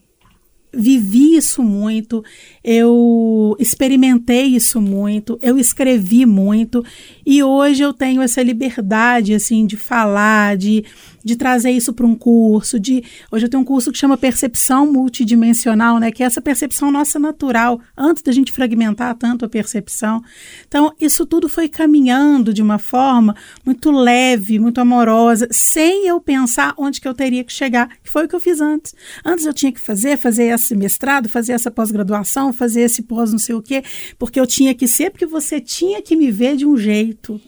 vivi 0.73 1.35
isso 1.35 1.63
muito, 1.63 2.23
eu 2.63 3.55
experimentei 3.57 4.45
isso 4.45 4.81
muito, 4.81 5.39
eu 5.41 5.57
escrevi 5.57 6.25
muito 6.25 6.83
e 7.25 7.41
hoje 7.41 7.81
eu 7.83 7.93
tenho 7.93 8.21
essa 8.21 8.43
liberdade 8.43 9.33
assim 9.33 9.65
de 9.65 9.77
falar, 9.77 10.57
de 10.57 10.83
de 11.27 11.35
trazer 11.35 11.71
isso 11.71 11.91
para 11.91 12.05
um 12.05 12.15
curso, 12.15 12.79
de 12.79 13.03
hoje 13.29 13.45
eu 13.45 13.49
tenho 13.49 13.61
um 13.61 13.65
curso 13.65 13.91
que 13.91 13.97
chama 13.97 14.17
percepção 14.17 14.89
multidimensional, 14.89 15.99
né, 15.99 16.09
que 16.09 16.23
é 16.23 16.25
essa 16.25 16.41
percepção 16.41 16.89
nossa 16.89 17.19
natural, 17.19 17.81
antes 17.97 18.23
da 18.23 18.31
gente 18.31 18.53
fragmentar 18.53 19.13
tanto 19.15 19.43
a 19.43 19.49
percepção. 19.49 20.23
Então, 20.65 20.93
isso 20.99 21.25
tudo 21.25 21.49
foi 21.49 21.67
caminhando 21.67 22.53
de 22.53 22.61
uma 22.61 22.79
forma 22.79 23.35
muito 23.65 23.91
leve, 23.91 24.57
muito 24.57 24.79
amorosa, 24.79 25.49
sem 25.51 26.07
eu 26.07 26.21
pensar 26.21 26.73
onde 26.77 27.01
que 27.01 27.07
eu 27.07 27.13
teria 27.13 27.43
que 27.43 27.51
chegar, 27.51 27.89
que 28.01 28.09
foi 28.09 28.23
o 28.23 28.27
que 28.29 28.35
eu 28.35 28.39
fiz 28.39 28.61
antes. 28.61 28.95
Antes 29.25 29.45
eu 29.45 29.53
tinha 29.53 29.71
que 29.71 29.81
fazer, 29.81 30.17
fazer 30.17 30.45
esse 30.45 30.75
mestrado, 30.77 31.27
fazer 31.27 31.51
essa 31.51 31.69
pós-graduação, 31.69 32.53
fazer 32.53 32.81
esse 32.81 33.01
pós 33.01 33.33
não 33.33 33.39
sei 33.39 33.53
o 33.53 33.61
quê, 33.61 33.83
porque 34.17 34.39
eu 34.39 34.47
tinha 34.47 34.73
que 34.73 34.87
ser, 34.87 35.11
porque 35.11 35.25
você 35.25 35.59
tinha 35.59 36.01
que 36.01 36.15
me 36.15 36.31
ver 36.31 36.55
de 36.55 36.65
um 36.65 36.77
jeito. 36.77 37.41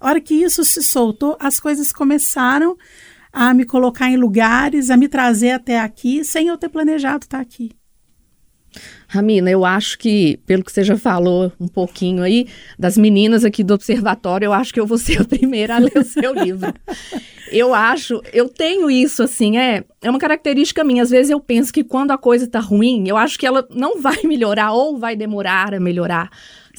A 0.00 0.08
hora 0.08 0.20
que 0.20 0.34
isso 0.34 0.64
se 0.64 0.82
soltou, 0.82 1.36
as 1.38 1.60
coisas 1.60 1.92
começaram 1.92 2.76
a 3.32 3.52
me 3.52 3.64
colocar 3.64 4.08
em 4.08 4.16
lugares, 4.16 4.90
a 4.90 4.96
me 4.96 5.08
trazer 5.08 5.50
até 5.50 5.78
aqui, 5.78 6.24
sem 6.24 6.48
eu 6.48 6.56
ter 6.58 6.68
planejado 6.68 7.24
estar 7.24 7.40
aqui. 7.40 7.70
Ramina, 9.08 9.50
eu 9.50 9.64
acho 9.64 9.98
que, 9.98 10.38
pelo 10.46 10.62
que 10.62 10.70
você 10.70 10.84
já 10.84 10.96
falou 10.96 11.52
um 11.58 11.66
pouquinho 11.66 12.22
aí, 12.22 12.46
das 12.78 12.96
meninas 12.96 13.44
aqui 13.44 13.64
do 13.64 13.74
observatório, 13.74 14.46
eu 14.46 14.52
acho 14.52 14.72
que 14.72 14.78
eu 14.78 14.86
vou 14.86 14.98
ser 14.98 15.20
a 15.20 15.24
primeira 15.24 15.76
a 15.76 15.78
ler 15.78 15.96
o 15.96 16.04
seu 16.04 16.32
livro. 16.32 16.72
Eu 17.50 17.74
acho, 17.74 18.22
eu 18.32 18.48
tenho 18.48 18.88
isso, 18.88 19.24
assim, 19.24 19.58
é, 19.58 19.84
é 20.00 20.08
uma 20.08 20.20
característica 20.20 20.84
minha. 20.84 21.02
Às 21.02 21.10
vezes 21.10 21.30
eu 21.30 21.40
penso 21.40 21.72
que 21.72 21.82
quando 21.82 22.12
a 22.12 22.18
coisa 22.18 22.46
tá 22.46 22.60
ruim, 22.60 23.08
eu 23.08 23.16
acho 23.16 23.38
que 23.38 23.46
ela 23.46 23.66
não 23.70 24.00
vai 24.00 24.22
melhorar 24.24 24.72
ou 24.72 24.96
vai 24.96 25.16
demorar 25.16 25.74
a 25.74 25.80
melhorar 25.80 26.30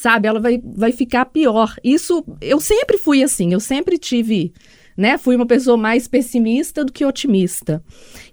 sabe? 0.01 0.27
Ela 0.27 0.39
vai, 0.39 0.59
vai 0.63 0.91
ficar 0.91 1.25
pior. 1.25 1.75
Isso, 1.83 2.25
eu 2.41 2.59
sempre 2.59 2.97
fui 2.97 3.23
assim, 3.23 3.53
eu 3.53 3.59
sempre 3.59 3.97
tive, 3.97 4.51
né? 4.95 5.17
Fui 5.17 5.35
uma 5.35 5.45
pessoa 5.45 5.77
mais 5.77 6.07
pessimista 6.07 6.83
do 6.83 6.91
que 6.91 7.05
otimista. 7.05 7.83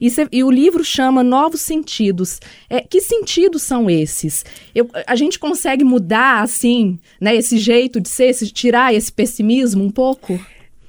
E, 0.00 0.10
cê, 0.10 0.26
e 0.30 0.42
o 0.44 0.50
livro 0.50 0.84
chama 0.84 1.22
Novos 1.22 1.60
Sentidos. 1.60 2.40
É, 2.68 2.80
que 2.80 3.00
sentidos 3.00 3.62
são 3.62 3.88
esses? 3.90 4.44
Eu, 4.74 4.88
a 5.06 5.16
gente 5.16 5.38
consegue 5.38 5.84
mudar, 5.84 6.42
assim, 6.42 6.98
né? 7.20 7.36
Esse 7.36 7.58
jeito 7.58 8.00
de 8.00 8.08
ser, 8.08 8.26
esse, 8.26 8.50
tirar 8.50 8.94
esse 8.94 9.12
pessimismo 9.12 9.84
um 9.84 9.90
pouco? 9.90 10.38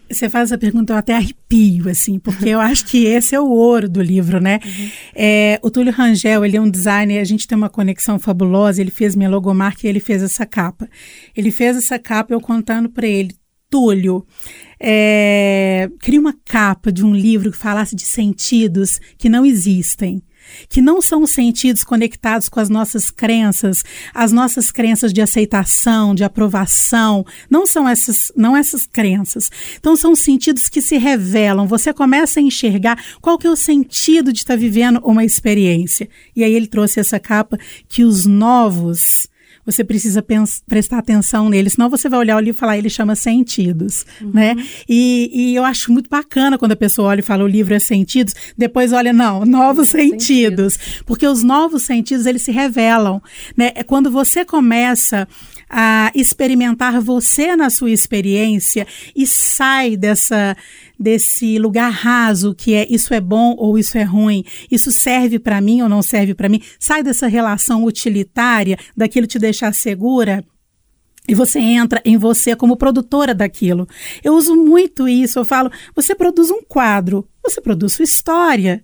você 0.09 0.27
faz 0.27 0.49
essa 0.49 0.57
pergunta, 0.57 0.93
eu 0.93 0.97
até 0.97 1.15
arrepio, 1.15 1.87
assim, 1.87 2.17
porque 2.17 2.49
eu 2.49 2.59
acho 2.59 2.85
que 2.85 3.05
esse 3.05 3.35
é 3.35 3.39
o 3.39 3.49
ouro 3.49 3.87
do 3.87 4.01
livro, 4.01 4.41
né? 4.41 4.59
Uhum. 4.65 4.89
É, 5.15 5.59
o 5.61 5.69
Túlio 5.69 5.93
Rangel, 5.93 6.43
ele 6.43 6.57
é 6.57 6.61
um 6.61 6.69
designer, 6.69 7.19
a 7.19 7.23
gente 7.23 7.47
tem 7.47 7.57
uma 7.57 7.69
conexão 7.69 8.17
fabulosa, 8.17 8.81
ele 8.81 8.91
fez 8.91 9.15
minha 9.15 9.29
logomarca 9.29 9.85
e 9.85 9.89
ele 9.89 9.99
fez 9.99 10.23
essa 10.23 10.45
capa. 10.45 10.89
Ele 11.35 11.51
fez 11.51 11.77
essa 11.77 11.99
capa, 11.99 12.33
eu 12.33 12.41
contando 12.41 12.89
para 12.89 13.07
ele, 13.07 13.35
Túlio, 13.69 14.25
é, 14.79 15.89
cria 15.99 16.19
uma 16.19 16.35
capa 16.45 16.91
de 16.91 17.03
um 17.03 17.13
livro 17.13 17.51
que 17.51 17.57
falasse 17.57 17.95
de 17.95 18.03
sentidos 18.03 18.99
que 19.17 19.29
não 19.29 19.45
existem 19.45 20.21
que 20.67 20.81
não 20.81 21.01
são 21.01 21.23
os 21.23 21.31
sentidos 21.31 21.83
conectados 21.83 22.49
com 22.49 22.59
as 22.59 22.69
nossas 22.69 23.09
crenças, 23.09 23.83
as 24.13 24.31
nossas 24.31 24.71
crenças 24.71 25.13
de 25.13 25.21
aceitação, 25.21 26.15
de 26.15 26.23
aprovação, 26.23 27.25
não 27.49 27.65
são 27.65 27.87
essas, 27.87 28.31
não 28.35 28.55
essas 28.55 28.85
crenças. 28.85 29.49
Então 29.77 29.95
são 29.95 30.15
sentidos 30.15 30.69
que 30.69 30.81
se 30.81 30.97
revelam. 30.97 31.67
Você 31.67 31.93
começa 31.93 32.39
a 32.39 32.43
enxergar 32.43 33.01
qual 33.21 33.37
que 33.37 33.47
é 33.47 33.49
o 33.49 33.55
sentido 33.55 34.33
de 34.33 34.39
estar 34.39 34.57
vivendo 34.57 34.99
uma 35.03 35.23
experiência. 35.23 36.09
E 36.35 36.43
aí 36.43 36.53
ele 36.53 36.67
trouxe 36.67 36.99
essa 36.99 37.19
capa 37.19 37.57
que 37.87 38.03
os 38.03 38.25
novos 38.25 39.27
você 39.71 39.83
precisa 39.83 40.25
prestar 40.67 40.99
atenção 40.99 41.49
nele, 41.49 41.69
senão 41.69 41.89
você 41.89 42.09
vai 42.09 42.19
olhar 42.19 42.37
o 42.37 42.39
livro 42.39 42.57
e 42.57 42.59
falar, 42.59 42.77
ele 42.77 42.89
chama 42.89 43.15
sentidos, 43.15 44.05
uhum. 44.21 44.31
né? 44.33 44.55
E, 44.87 45.29
e, 45.33 45.55
eu 45.55 45.63
acho 45.63 45.91
muito 45.91 46.09
bacana 46.09 46.57
quando 46.57 46.71
a 46.71 46.75
pessoa 46.75 47.09
olha 47.09 47.19
e 47.19 47.23
fala, 47.23 47.43
o 47.43 47.47
livro 47.47 47.73
é 47.73 47.79
sentidos, 47.79 48.33
depois 48.57 48.91
olha, 48.91 49.13
não, 49.13 49.45
novos 49.45 49.93
é 49.93 49.99
sentidos, 49.99 50.73
sentidos. 50.73 51.03
porque 51.05 51.27
os 51.27 51.43
novos 51.43 51.83
sentidos, 51.83 52.25
eles 52.25 52.41
se 52.41 52.51
revelam, 52.51 53.21
né? 53.55 53.71
É 53.75 53.83
quando 53.83 54.09
você 54.09 54.43
começa 54.43 55.27
a 55.69 56.11
experimentar 56.15 56.99
você 56.99 57.55
na 57.55 57.69
sua 57.69 57.91
experiência 57.91 58.87
e 59.15 59.27
sai 59.27 59.95
dessa 59.95 60.57
desse 60.99 61.57
lugar 61.57 61.89
raso 61.91 62.53
que 62.53 62.73
é 62.73 62.85
isso 62.89 63.13
é 63.13 63.21
bom 63.21 63.55
ou 63.57 63.77
isso 63.77 63.97
é 63.97 64.03
ruim, 64.03 64.43
isso 64.69 64.91
serve 64.91 65.39
para 65.39 65.61
mim 65.61 65.81
ou 65.81 65.87
não 65.87 66.01
serve 66.01 66.35
para 66.35 66.49
mim, 66.49 66.61
sai 66.77 67.01
dessa 67.01 67.27
relação 67.27 67.85
utilitária 67.85 68.77
daquilo 68.97 69.25
te 69.25 69.39
deixar 69.39 69.73
segura 69.73 70.43
e 71.29 71.35
você 71.35 71.59
entra 71.59 72.01
em 72.03 72.17
você 72.17 72.55
como 72.55 72.75
produtora 72.75 73.35
daquilo. 73.35 73.87
Eu 74.23 74.33
uso 74.33 74.55
muito 74.55 75.07
isso, 75.07 75.37
eu 75.37 75.45
falo, 75.45 75.71
você 75.95 76.15
produz 76.15 76.49
um 76.49 76.63
quadro, 76.63 77.29
você 77.43 77.61
produz 77.61 77.93
sua 77.93 78.03
história, 78.03 78.83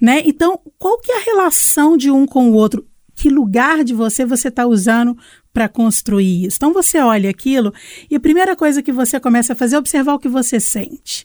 né? 0.00 0.22
Então, 0.24 0.58
qual 0.78 0.98
que 0.98 1.12
é 1.12 1.18
a 1.18 1.24
relação 1.24 1.96
de 1.96 2.10
um 2.10 2.26
com 2.26 2.50
o 2.50 2.54
outro? 2.54 2.86
Que 3.14 3.28
lugar 3.28 3.84
de 3.84 3.92
você 3.92 4.24
você 4.24 4.48
está 4.48 4.66
usando 4.66 5.16
para 5.52 5.68
construir 5.68 6.46
isso? 6.46 6.56
Então, 6.56 6.72
você 6.72 6.98
olha 6.98 7.28
aquilo 7.28 7.74
e 8.10 8.16
a 8.16 8.20
primeira 8.20 8.56
coisa 8.56 8.82
que 8.82 8.90
você 8.90 9.20
começa 9.20 9.52
a 9.52 9.56
fazer 9.56 9.76
é 9.76 9.78
observar 9.78 10.14
o 10.14 10.18
que 10.18 10.28
você 10.28 10.58
sente. 10.58 11.24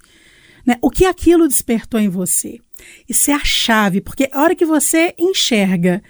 Né? 0.67 0.75
O 0.81 0.89
que 0.89 1.05
aquilo 1.05 1.47
despertou 1.47 1.97
em 1.97 2.09
você? 2.09 2.59
Isso 3.07 3.31
é 3.31 3.33
a 3.33 3.43
chave, 3.43 4.01
porque 4.01 4.29
a 4.33 4.41
hora 4.41 4.53
que 4.53 4.65
você 4.65 5.15
enxerga 5.17 6.03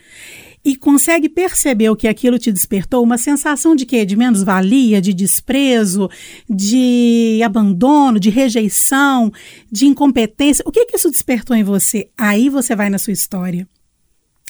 e 0.65 0.75
consegue 0.75 1.29
perceber 1.29 1.89
o 1.89 1.95
que 1.95 2.07
aquilo 2.07 2.37
te 2.39 2.51
despertou, 2.51 3.01
uma 3.03 3.17
sensação 3.17 3.75
de 3.75 3.85
quê? 3.85 4.03
De 4.03 4.17
menos-valia, 4.17 4.99
de 4.99 5.13
desprezo, 5.13 6.09
de 6.49 7.39
abandono, 7.45 8.19
de 8.19 8.29
rejeição, 8.29 9.31
de 9.71 9.85
incompetência. 9.85 10.63
O 10.67 10.71
que, 10.71 10.85
que 10.85 10.97
isso 10.97 11.11
despertou 11.11 11.55
em 11.55 11.63
você? 11.63 12.09
Aí 12.17 12.49
você 12.49 12.75
vai 12.75 12.89
na 12.89 12.97
sua 12.97 13.13
história. 13.13 13.65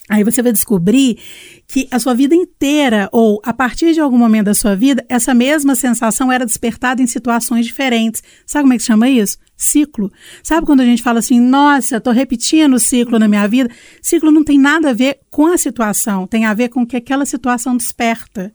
Aí 0.10 0.24
você 0.24 0.42
vai 0.42 0.54
descobrir 0.54 1.20
que 1.68 1.88
a 1.92 2.00
sua 2.00 2.14
vida 2.14 2.34
inteira, 2.34 3.10
ou 3.12 3.42
a 3.44 3.52
partir 3.52 3.94
de 3.94 4.00
algum 4.00 4.18
momento 4.18 4.46
da 4.46 4.54
sua 4.54 4.74
vida, 4.74 5.06
essa 5.10 5.34
mesma 5.34 5.76
sensação 5.76 6.32
era 6.32 6.46
despertada 6.46 7.02
em 7.02 7.08
situações 7.08 7.66
diferentes. 7.66 8.24
Sabe 8.46 8.64
como 8.64 8.74
é 8.74 8.78
que 8.78 8.84
se 8.84 8.88
chama 8.88 9.10
isso? 9.10 9.38
Ciclo. 9.58 10.10
Sabe 10.42 10.66
quando 10.66 10.80
a 10.80 10.86
gente 10.86 11.04
fala 11.04 11.20
assim, 11.20 11.42
nossa, 11.42 11.98
estou 11.98 12.14
repetindo 12.14 12.76
o 12.76 12.80
ciclo 12.80 13.20
na 13.20 13.28
minha 13.28 13.46
vida? 13.48 13.70
Ciclo 14.02 14.32
não 14.32 14.46
tem 14.46 14.58
nada 14.58 14.92
a 14.92 14.94
ver 14.94 15.20
com 15.30 15.48
a 15.48 15.58
situação, 15.58 16.26
tem 16.26 16.46
a 16.46 16.54
ver 16.54 16.70
com 16.70 16.84
o 16.84 16.88
que 16.88 16.96
aquela 16.96 17.26
situação 17.26 17.76
desperta. 17.76 18.54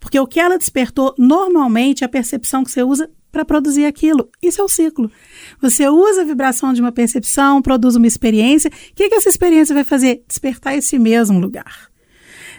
Porque 0.00 0.18
o 0.18 0.26
que 0.26 0.40
ela 0.40 0.58
despertou, 0.58 1.14
normalmente, 1.16 2.02
é 2.02 2.06
a 2.06 2.08
percepção 2.08 2.64
que 2.64 2.72
você 2.72 2.82
usa 2.82 3.08
para 3.38 3.44
produzir 3.44 3.86
aquilo. 3.86 4.28
Isso 4.42 4.60
é 4.60 4.64
o 4.64 4.68
ciclo. 4.68 5.10
Você 5.62 5.88
usa 5.88 6.22
a 6.22 6.24
vibração 6.24 6.72
de 6.72 6.80
uma 6.80 6.90
percepção, 6.90 7.62
produz 7.62 7.94
uma 7.94 8.06
experiência. 8.06 8.68
O 8.68 8.94
que, 8.96 9.08
que 9.08 9.14
essa 9.14 9.28
experiência 9.28 9.72
vai 9.72 9.84
fazer? 9.84 10.24
Despertar 10.26 10.76
esse 10.76 10.98
mesmo 10.98 11.38
lugar. 11.38 11.88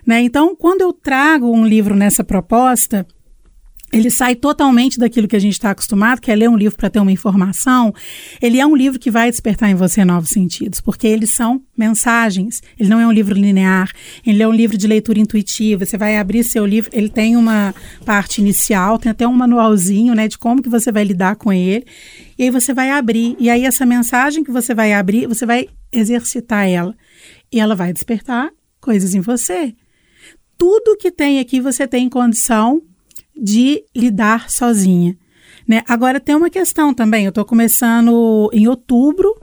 Né? 0.07 0.21
Então, 0.21 0.55
quando 0.55 0.79
eu 0.79 0.93
trago 0.93 1.51
um 1.51 1.65
livro 1.65 1.95
nessa 1.95 2.24
proposta, 2.24 3.05
ele 3.91 4.10
sai 4.10 4.36
totalmente 4.36 5.00
daquilo 5.00 5.27
que 5.27 5.36
a 5.36 5.39
gente 5.39 5.53
está 5.53 5.72
acostumado, 5.72 6.22
que 6.22 6.31
é 6.31 6.36
ler 6.36 6.50
um 6.50 6.55
livro 6.55 6.77
para 6.77 6.89
ter 6.89 7.00
uma 7.00 7.12
informação. 7.12 7.93
Ele 8.41 8.60
é 8.60 8.65
um 8.65 8.75
livro 8.75 9.00
que 9.00 9.10
vai 9.10 9.29
despertar 9.29 9.69
em 9.69 9.75
você 9.75 10.05
novos 10.05 10.29
sentidos, 10.29 10.79
porque 10.79 11.08
eles 11.08 11.31
são 11.31 11.62
mensagens. 11.75 12.62
Ele 12.77 12.89
não 12.89 13.00
é 13.00 13.08
um 13.08 13.12
livro 13.12 13.34
linear, 13.34 13.91
ele 14.25 14.43
é 14.43 14.48
um 14.48 14.51
livro 14.51 14.77
de 14.77 14.88
leitura 14.88 15.19
intuitiva. 15.19 15.86
Você 15.86 15.98
vai 15.98 16.17
abrir 16.17 16.43
seu 16.43 16.65
livro, 16.65 16.91
ele 16.93 17.10
tem 17.10 17.36
uma 17.36 17.74
parte 18.05 18.41
inicial, 18.41 19.00
tem 19.00 19.12
até 19.12 19.27
um 19.27 19.34
manualzinho, 19.34 20.13
né, 20.13 20.27
de 20.27 20.38
como 20.38 20.62
que 20.62 20.69
você 20.69 20.91
vai 20.91 21.03
lidar 21.03 21.36
com 21.36 21.51
ele. 21.51 21.86
E 22.38 22.43
aí 22.43 22.50
você 22.51 22.74
vai 22.74 22.91
abrir, 22.91 23.36
e 23.39 23.50
aí 23.50 23.65
essa 23.65 23.86
mensagem 23.86 24.43
que 24.43 24.51
você 24.51 24.74
vai 24.74 24.93
abrir, 24.93 25.27
você 25.27 25.46
vai 25.46 25.67
exercitar 25.91 26.67
ela. 26.67 26.96
E 27.51 27.60
ela 27.60 27.75
vai 27.75 27.91
despertar 27.91 28.51
coisas 28.79 29.15
em 29.15 29.19
você. 29.19 29.74
Tudo 30.58 30.98
que 30.98 31.12
tem 31.12 31.39
aqui 31.39 31.60
você 31.60 31.88
tem 31.88 32.08
condição 32.08 32.81
de 33.39 33.84
lidar 33.96 34.50
sozinha. 34.50 35.17
Né? 35.67 35.84
Agora 35.88 36.19
tem 36.19 36.36
uma 36.36 36.50
questão 36.50 36.93
também. 36.93 37.25
Eu 37.25 37.29
estou 37.29 37.46
começando 37.46 38.50
em 38.53 38.67
outubro 38.67 39.36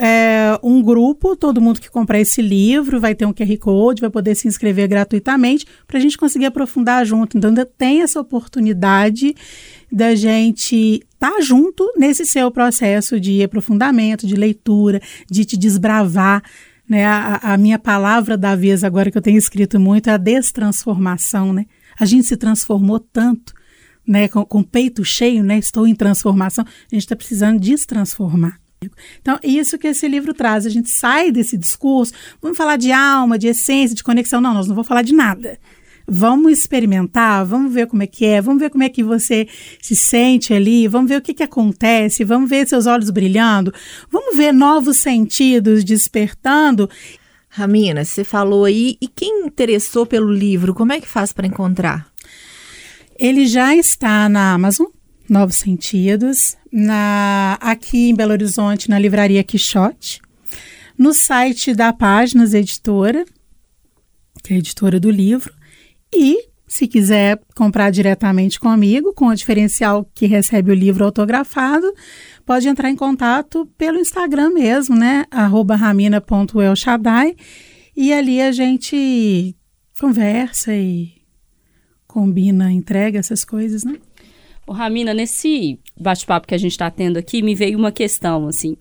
é, 0.00 0.56
um 0.62 0.80
grupo, 0.80 1.34
todo 1.34 1.60
mundo 1.60 1.80
que 1.80 1.90
comprar 1.90 2.20
esse 2.20 2.40
livro 2.40 3.00
vai 3.00 3.16
ter 3.16 3.26
um 3.26 3.32
QR 3.32 3.58
Code, 3.58 4.00
vai 4.00 4.08
poder 4.08 4.36
se 4.36 4.46
inscrever 4.46 4.86
gratuitamente 4.86 5.66
para 5.88 5.98
a 5.98 6.00
gente 6.00 6.16
conseguir 6.16 6.46
aprofundar 6.46 7.04
junto. 7.04 7.36
Então, 7.36 7.48
ainda 7.48 7.66
tem 7.66 8.02
essa 8.02 8.20
oportunidade 8.20 9.34
da 9.90 10.14
gente 10.14 11.04
estar 11.12 11.32
tá 11.32 11.40
junto 11.40 11.92
nesse 11.96 12.24
seu 12.24 12.48
processo 12.48 13.18
de 13.18 13.42
aprofundamento, 13.42 14.24
de 14.24 14.36
leitura, 14.36 15.00
de 15.28 15.44
te 15.44 15.56
desbravar. 15.56 16.44
Né? 16.88 17.04
A, 17.04 17.54
a 17.54 17.56
minha 17.58 17.78
palavra 17.78 18.38
da 18.38 18.54
vez, 18.54 18.84
agora 18.84 19.10
que 19.10 19.18
eu 19.18 19.22
tenho 19.22 19.36
escrito 19.36 19.80
muito, 19.80 20.08
é 20.08 20.12
a 20.12 20.16
destransformação, 20.16 21.52
né? 21.52 21.66
A 21.98 22.04
gente 22.04 22.26
se 22.26 22.36
transformou 22.36 23.00
tanto, 23.00 23.52
né, 24.06 24.28
com, 24.28 24.44
com 24.44 24.60
o 24.60 24.64
peito 24.64 25.04
cheio, 25.04 25.42
né, 25.42 25.58
estou 25.58 25.86
em 25.86 25.94
transformação, 25.94 26.64
a 26.64 26.94
gente 26.94 27.02
está 27.02 27.16
precisando 27.16 27.60
destransformar. 27.60 28.58
Então, 29.20 29.38
isso 29.42 29.76
que 29.76 29.88
esse 29.88 30.06
livro 30.06 30.32
traz, 30.32 30.64
a 30.64 30.70
gente 30.70 30.88
sai 30.88 31.32
desse 31.32 31.56
discurso, 31.56 32.12
vamos 32.40 32.56
falar 32.56 32.76
de 32.76 32.92
alma, 32.92 33.38
de 33.38 33.48
essência, 33.48 33.96
de 33.96 34.04
conexão, 34.04 34.40
não, 34.40 34.54
nós 34.54 34.68
não 34.68 34.74
vamos 34.74 34.88
falar 34.88 35.02
de 35.02 35.12
nada. 35.12 35.58
Vamos 36.10 36.52
experimentar, 36.52 37.44
vamos 37.44 37.70
ver 37.70 37.86
como 37.86 38.02
é 38.02 38.06
que 38.06 38.24
é, 38.24 38.40
vamos 38.40 38.60
ver 38.62 38.70
como 38.70 38.82
é 38.82 38.88
que 38.88 39.02
você 39.02 39.46
se 39.82 39.94
sente 39.94 40.54
ali, 40.54 40.88
vamos 40.88 41.10
ver 41.10 41.16
o 41.16 41.20
que, 41.20 41.34
que 41.34 41.42
acontece, 41.42 42.24
vamos 42.24 42.48
ver 42.48 42.66
seus 42.66 42.86
olhos 42.86 43.10
brilhando, 43.10 43.74
vamos 44.10 44.34
ver 44.34 44.52
novos 44.52 44.96
sentidos 44.96 45.84
despertando 45.84 46.88
Ramina, 47.58 48.04
você 48.04 48.22
falou 48.22 48.64
aí, 48.64 48.96
e 49.00 49.08
quem 49.08 49.46
interessou 49.46 50.06
pelo 50.06 50.32
livro, 50.32 50.72
como 50.72 50.92
é 50.92 51.00
que 51.00 51.08
faz 51.08 51.32
para 51.32 51.44
encontrar? 51.44 52.06
Ele 53.18 53.48
já 53.48 53.74
está 53.74 54.28
na 54.28 54.52
Amazon, 54.52 54.86
Novos 55.28 55.56
Sentidos, 55.56 56.56
na, 56.70 57.58
aqui 57.60 58.10
em 58.10 58.14
Belo 58.14 58.30
Horizonte, 58.30 58.88
na 58.88 58.96
Livraria 58.96 59.42
Quixote, 59.42 60.20
no 60.96 61.12
site 61.12 61.74
da 61.74 61.92
Páginas 61.92 62.54
Editora, 62.54 63.24
que 64.44 64.52
é 64.52 64.56
a 64.56 64.58
editora 64.60 65.00
do 65.00 65.10
livro, 65.10 65.52
e 66.14 66.46
se 66.68 66.86
quiser 66.86 67.40
comprar 67.56 67.90
diretamente 67.90 68.60
comigo, 68.60 69.12
com 69.14 69.26
o 69.26 69.34
diferencial 69.34 70.08
que 70.14 70.26
recebe 70.26 70.70
o 70.70 70.74
livro 70.74 71.04
autografado, 71.04 71.92
pode 72.48 72.66
entrar 72.66 72.88
em 72.88 72.96
contato 72.96 73.66
pelo 73.76 73.98
Instagram 73.98 74.48
mesmo, 74.48 74.96
né? 74.96 75.26
Arroba 75.30 75.76
ramina.elshadai. 75.76 77.36
E 77.94 78.10
ali 78.10 78.40
a 78.40 78.50
gente 78.52 79.54
conversa 80.00 80.74
e 80.74 81.12
combina, 82.06 82.72
entrega 82.72 83.18
essas 83.18 83.44
coisas, 83.44 83.84
né? 83.84 83.96
Ô, 84.66 84.72
Ramina, 84.72 85.12
nesse 85.12 85.78
bate-papo 85.94 86.46
que 86.46 86.54
a 86.54 86.58
gente 86.58 86.72
está 86.72 86.90
tendo 86.90 87.18
aqui, 87.18 87.42
me 87.42 87.54
veio 87.54 87.78
uma 87.78 87.92
questão, 87.92 88.48
assim. 88.48 88.78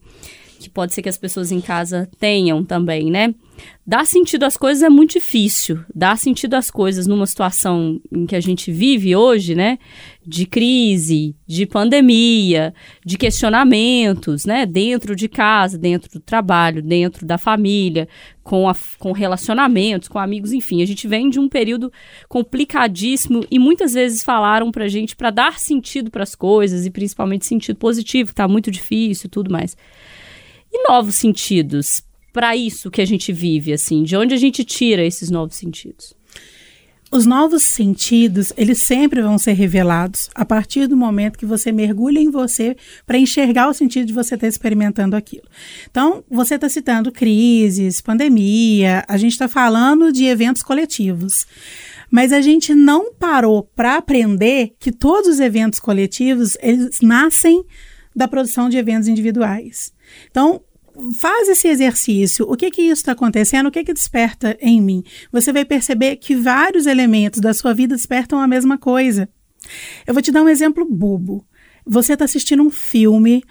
Que 0.58 0.70
pode 0.70 0.94
ser 0.94 1.02
que 1.02 1.10
as 1.10 1.18
pessoas 1.18 1.52
em 1.52 1.62
casa 1.62 2.10
tenham 2.20 2.64
também, 2.64 3.12
né? 3.12 3.34
Dar 3.86 4.06
sentido 4.06 4.44
às 4.44 4.58
coisas 4.58 4.84
é 4.84 4.90
muito 4.90 5.14
difícil. 5.14 5.80
Dar 5.96 6.18
sentido 6.18 6.56
às 6.56 6.70
coisas 6.70 7.08
numa 7.08 7.26
situação 7.26 8.02
em 8.12 8.26
que 8.26 8.36
a 8.36 8.40
gente 8.40 8.72
vive 8.72 9.16
hoje, 9.16 9.56
né? 9.56 9.80
De 10.26 10.46
crise, 10.46 11.36
de 11.48 11.66
pandemia, 11.66 12.74
de 13.06 13.18
questionamentos, 13.18 14.46
né? 14.46 14.66
Dentro 14.66 15.16
de 15.16 15.30
casa, 15.30 15.78
dentro 15.78 16.12
do 16.12 16.20
trabalho, 16.20 16.82
dentro 16.82 17.26
da 17.26 17.38
família, 17.38 18.10
com, 18.44 18.68
a, 18.68 18.76
com 19.00 19.14
relacionamentos, 19.14 20.10
com 20.10 20.20
amigos, 20.20 20.52
enfim. 20.52 20.82
A 20.82 20.86
gente 20.86 21.08
vem 21.08 21.30
de 21.30 21.40
um 21.40 21.48
período 21.48 21.92
complicadíssimo 22.28 23.46
e 23.50 23.58
muitas 23.58 23.94
vezes 23.94 24.22
falaram 24.22 24.70
pra 24.70 24.90
gente 24.90 25.16
para 25.16 25.32
dar 25.32 25.60
sentido 25.60 26.12
para 26.12 26.24
as 26.24 26.36
coisas 26.36 26.86
e 26.86 26.92
principalmente 26.92 27.46
sentido 27.46 27.78
positivo, 27.78 28.30
que 28.30 28.36
tá 28.36 28.48
muito 28.50 28.70
difícil 28.70 29.28
e 29.28 29.30
tudo 29.30 29.50
mais. 29.50 29.78
Novos 30.86 31.16
sentidos 31.16 32.04
para 32.34 32.56
isso 32.56 32.92
que 32.92 33.02
a 33.02 33.06
gente 33.06 33.34
vive, 33.34 33.74
assim? 33.74 34.04
De 34.04 34.16
onde 34.16 34.34
a 34.34 34.38
gente 34.38 34.64
tira 34.64 35.04
esses 35.04 35.30
novos 35.30 35.56
sentidos? 35.56 36.14
Os 37.10 37.26
novos 37.26 37.64
sentidos, 37.64 38.52
eles 38.58 38.80
sempre 38.80 39.22
vão 39.22 39.38
ser 39.38 39.54
revelados 39.54 40.30
a 40.36 40.44
partir 40.44 40.88
do 40.88 40.98
momento 40.98 41.40
que 41.40 41.46
você 41.46 41.72
mergulha 41.72 42.20
em 42.20 42.30
você 42.30 42.76
para 43.06 43.18
enxergar 43.18 43.70
o 43.70 43.74
sentido 43.74 44.06
de 44.06 44.14
você 44.14 44.36
estar 44.36 44.48
experimentando 44.48 45.16
aquilo. 45.16 45.46
Então, 45.90 46.22
você 46.30 46.56
está 46.56 46.68
citando 46.68 47.12
crises, 47.12 48.02
pandemia, 48.02 49.06
a 49.08 49.16
gente 49.16 49.32
está 49.32 49.48
falando 49.48 50.12
de 50.12 50.26
eventos 50.26 50.62
coletivos. 50.62 51.48
Mas 52.12 52.34
a 52.34 52.42
gente 52.42 52.76
não 52.76 53.14
parou 53.14 53.64
para 53.64 53.96
aprender 53.96 54.76
que 54.78 54.92
todos 54.92 55.30
os 55.30 55.40
eventos 55.40 55.80
coletivos, 55.80 56.58
eles 56.62 57.00
nascem 57.02 57.64
da 58.14 58.28
produção 58.28 58.68
de 58.68 58.78
eventos 58.78 59.08
individuais. 59.08 59.94
Então, 60.30 60.62
faz 61.20 61.48
esse 61.50 61.68
exercício. 61.68 62.46
O 62.50 62.56
que 62.56 62.72
que 62.72 62.82
isso 62.82 63.02
está 63.02 63.12
acontecendo? 63.12 63.68
O 63.68 63.72
que 63.72 63.84
que 63.84 63.94
desperta 63.94 64.58
em 64.60 64.82
mim? 64.82 65.04
Você 65.32 65.54
vai 65.54 65.66
perceber 65.66 66.18
que 66.18 66.36
vários 66.36 66.86
elementos 66.86 67.40
da 67.40 67.54
sua 67.54 67.74
vida 67.74 67.96
despertam 67.96 68.40
a 68.40 68.48
mesma 68.48 68.78
coisa. 68.78 69.30
Eu 70.06 70.14
vou 70.14 70.24
te 70.24 70.32
dar 70.32 70.44
um 70.44 70.50
exemplo 70.50 70.86
bobo. 70.86 71.46
Você 71.86 72.14
está 72.14 72.26
assistindo 72.26 72.64
um 72.64 72.70
filme 72.70 73.44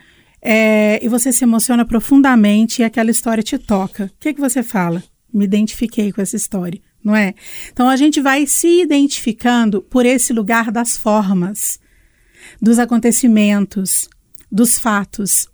é, 0.42 1.04
e 1.04 1.08
você 1.08 1.32
se 1.32 1.44
emociona 1.44 1.84
profundamente 1.84 2.82
e 2.82 2.84
aquela 2.84 3.10
história 3.10 3.42
te 3.42 3.58
toca. 3.58 4.04
O 4.04 4.20
que 4.20 4.34
que 4.34 4.40
você 4.40 4.62
fala? 4.62 5.02
Me 5.32 5.44
identifiquei 5.44 6.12
com 6.12 6.20
essa 6.20 6.36
história, 6.36 6.80
não 7.02 7.14
é? 7.14 7.34
Então 7.72 7.88
a 7.88 7.96
gente 7.96 8.20
vai 8.20 8.46
se 8.46 8.82
identificando 8.82 9.82
por 9.82 10.06
esse 10.06 10.32
lugar 10.32 10.70
das 10.70 10.96
formas, 10.96 11.78
dos 12.60 12.78
acontecimentos, 12.78 14.08
dos 14.50 14.78
fatos. 14.78 15.48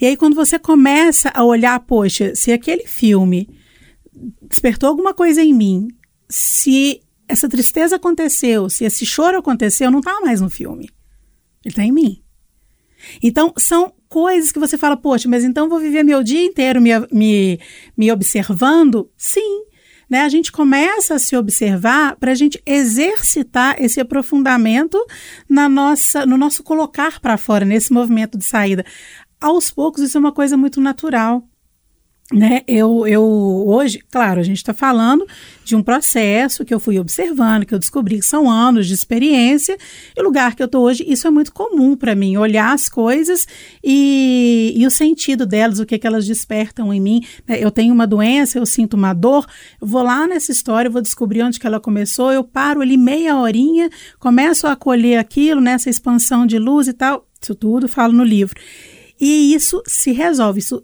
E 0.00 0.06
aí, 0.06 0.16
quando 0.16 0.34
você 0.34 0.58
começa 0.58 1.30
a 1.34 1.44
olhar, 1.44 1.78
poxa, 1.80 2.34
se 2.34 2.52
aquele 2.52 2.86
filme 2.86 3.48
despertou 4.42 4.88
alguma 4.88 5.12
coisa 5.12 5.42
em 5.42 5.52
mim, 5.52 5.88
se 6.28 7.00
essa 7.28 7.48
tristeza 7.48 7.96
aconteceu, 7.96 8.68
se 8.68 8.84
esse 8.84 9.04
choro 9.04 9.38
aconteceu, 9.38 9.90
não 9.90 10.00
está 10.00 10.20
mais 10.20 10.40
no 10.40 10.50
filme. 10.50 10.90
Ele 11.64 11.72
está 11.72 11.82
em 11.82 11.92
mim. 11.92 12.22
Então, 13.22 13.52
são 13.56 13.92
coisas 14.08 14.52
que 14.52 14.58
você 14.58 14.78
fala, 14.78 14.96
poxa, 14.96 15.28
mas 15.28 15.44
então 15.44 15.68
vou 15.68 15.78
viver 15.78 16.02
meu 16.02 16.22
dia 16.22 16.44
inteiro 16.44 16.80
me, 16.80 16.90
me, 17.10 17.60
me 17.96 18.12
observando? 18.12 19.10
Sim. 19.16 19.64
Né? 20.08 20.20
A 20.20 20.28
gente 20.28 20.52
começa 20.52 21.14
a 21.14 21.18
se 21.18 21.36
observar 21.36 22.16
para 22.16 22.32
a 22.32 22.34
gente 22.34 22.62
exercitar 22.66 23.82
esse 23.82 24.00
aprofundamento 24.00 25.02
na 25.48 25.68
nossa, 25.68 26.26
no 26.26 26.36
nosso 26.36 26.62
colocar 26.62 27.20
para 27.20 27.36
fora, 27.36 27.64
nesse 27.64 27.92
movimento 27.92 28.38
de 28.38 28.44
saída 28.44 28.84
aos 29.40 29.70
poucos 29.70 30.02
isso 30.02 30.16
é 30.16 30.20
uma 30.20 30.32
coisa 30.32 30.56
muito 30.56 30.80
natural. 30.80 31.46
Né? 32.32 32.62
Eu, 32.66 33.06
eu 33.06 33.22
hoje, 33.22 34.00
claro, 34.10 34.40
a 34.40 34.42
gente 34.42 34.56
está 34.56 34.72
falando 34.72 35.26
de 35.62 35.76
um 35.76 35.82
processo 35.82 36.64
que 36.64 36.72
eu 36.72 36.80
fui 36.80 36.98
observando, 36.98 37.66
que 37.66 37.74
eu 37.74 37.78
descobri 37.78 38.16
que 38.16 38.24
são 38.24 38.50
anos 38.50 38.86
de 38.86 38.94
experiência, 38.94 39.76
e 40.16 40.20
o 40.20 40.24
lugar 40.24 40.54
que 40.54 40.62
eu 40.62 40.64
estou 40.64 40.84
hoje, 40.84 41.04
isso 41.06 41.26
é 41.26 41.30
muito 41.30 41.52
comum 41.52 41.94
para 41.94 42.14
mim, 42.14 42.38
olhar 42.38 42.72
as 42.72 42.88
coisas 42.88 43.46
e, 43.84 44.72
e 44.74 44.86
o 44.86 44.90
sentido 44.90 45.44
delas, 45.44 45.78
o 45.78 45.84
que, 45.84 45.98
que 45.98 46.06
elas 46.06 46.26
despertam 46.26 46.94
em 46.94 47.00
mim. 47.00 47.22
Né? 47.46 47.58
Eu 47.60 47.70
tenho 47.70 47.92
uma 47.92 48.06
doença, 48.06 48.58
eu 48.58 48.64
sinto 48.64 48.94
uma 48.94 49.12
dor, 49.12 49.46
eu 49.78 49.86
vou 49.86 50.02
lá 50.02 50.26
nessa 50.26 50.50
história, 50.50 50.90
vou 50.90 51.02
descobrir 51.02 51.42
onde 51.42 51.60
que 51.60 51.66
ela 51.66 51.78
começou, 51.78 52.32
eu 52.32 52.42
paro 52.42 52.80
ali 52.80 52.96
meia 52.96 53.36
horinha, 53.36 53.90
começo 54.18 54.66
a 54.66 54.72
acolher 54.72 55.18
aquilo, 55.18 55.60
nessa 55.60 55.90
expansão 55.90 56.46
de 56.46 56.58
luz 56.58 56.88
e 56.88 56.94
tal, 56.94 57.28
isso 57.40 57.54
tudo 57.54 57.86
falo 57.86 58.14
no 58.14 58.24
livro. 58.24 58.58
E 59.20 59.54
isso 59.54 59.82
se 59.86 60.12
resolve, 60.12 60.60
isso, 60.60 60.82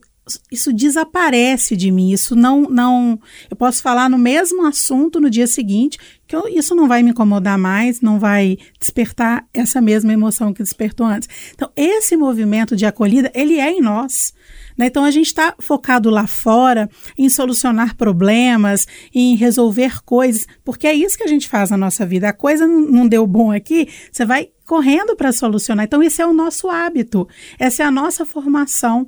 isso 0.51 0.73
desaparece 0.73 1.77
de 1.77 1.91
mim, 1.91 2.13
isso 2.13 2.37
não, 2.37 2.63
não. 2.63 3.19
Eu 3.51 3.57
posso 3.57 3.83
falar 3.83 4.09
no 4.09 4.19
mesmo 4.19 4.67
assunto 4.67 5.21
no 5.21 5.31
dia 5.31 5.47
seguinte, 5.47 5.99
que 6.27 6.37
eu, 6.37 6.47
isso 6.49 6.75
não 6.75 6.87
vai 6.87 7.03
me 7.03 7.11
incomodar 7.11 7.59
mais, 7.59 8.01
não 8.01 8.19
vai 8.19 8.57
despertar 8.79 9.47
essa 9.53 9.81
mesma 9.81 10.13
emoção 10.13 10.53
que 10.53 10.63
despertou 10.63 11.07
antes. 11.07 11.29
Então, 11.55 11.71
esse 11.77 12.17
movimento 12.17 12.77
de 12.77 12.87
acolhida, 12.87 13.31
ele 13.35 13.59
é 13.59 13.71
em 13.71 13.81
nós. 13.81 14.33
Né? 14.81 14.87
Então, 14.87 15.05
a 15.05 15.11
gente 15.11 15.27
está 15.27 15.55
focado 15.59 16.09
lá 16.09 16.27
fora 16.27 16.89
em 17.19 17.29
solucionar 17.29 17.95
problemas, 17.95 18.87
em 19.15 19.37
resolver 19.37 20.03
coisas, 20.03 20.47
porque 20.65 20.87
é 20.87 20.95
isso 20.95 21.19
que 21.19 21.23
a 21.23 21.27
gente 21.27 21.47
faz 21.47 21.69
na 21.69 21.77
nossa 21.77 22.07
vida. 22.07 22.31
A 22.31 22.33
coisa 22.33 22.67
não 22.67 23.07
deu 23.07 23.27
bom 23.27 23.53
aqui, 23.53 23.87
você 24.11 24.25
vai 24.25 24.49
correndo 24.67 25.15
para 25.15 25.33
solucionar. 25.33 25.85
Então, 25.85 26.03
esse 26.03 26.23
é 26.23 26.27
o 26.27 26.33
nosso 26.33 26.71
hábito, 26.71 27.29
essa 27.59 27.83
é 27.83 27.87
a 27.87 27.91
nossa 27.91 28.25
formação. 28.25 29.07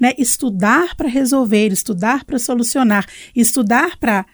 Né? 0.00 0.12
Estudar 0.18 0.96
para 0.96 1.08
resolver, 1.08 1.68
estudar 1.68 2.24
para 2.24 2.40
solucionar, 2.40 3.06
estudar 3.36 3.96
para 3.98 4.26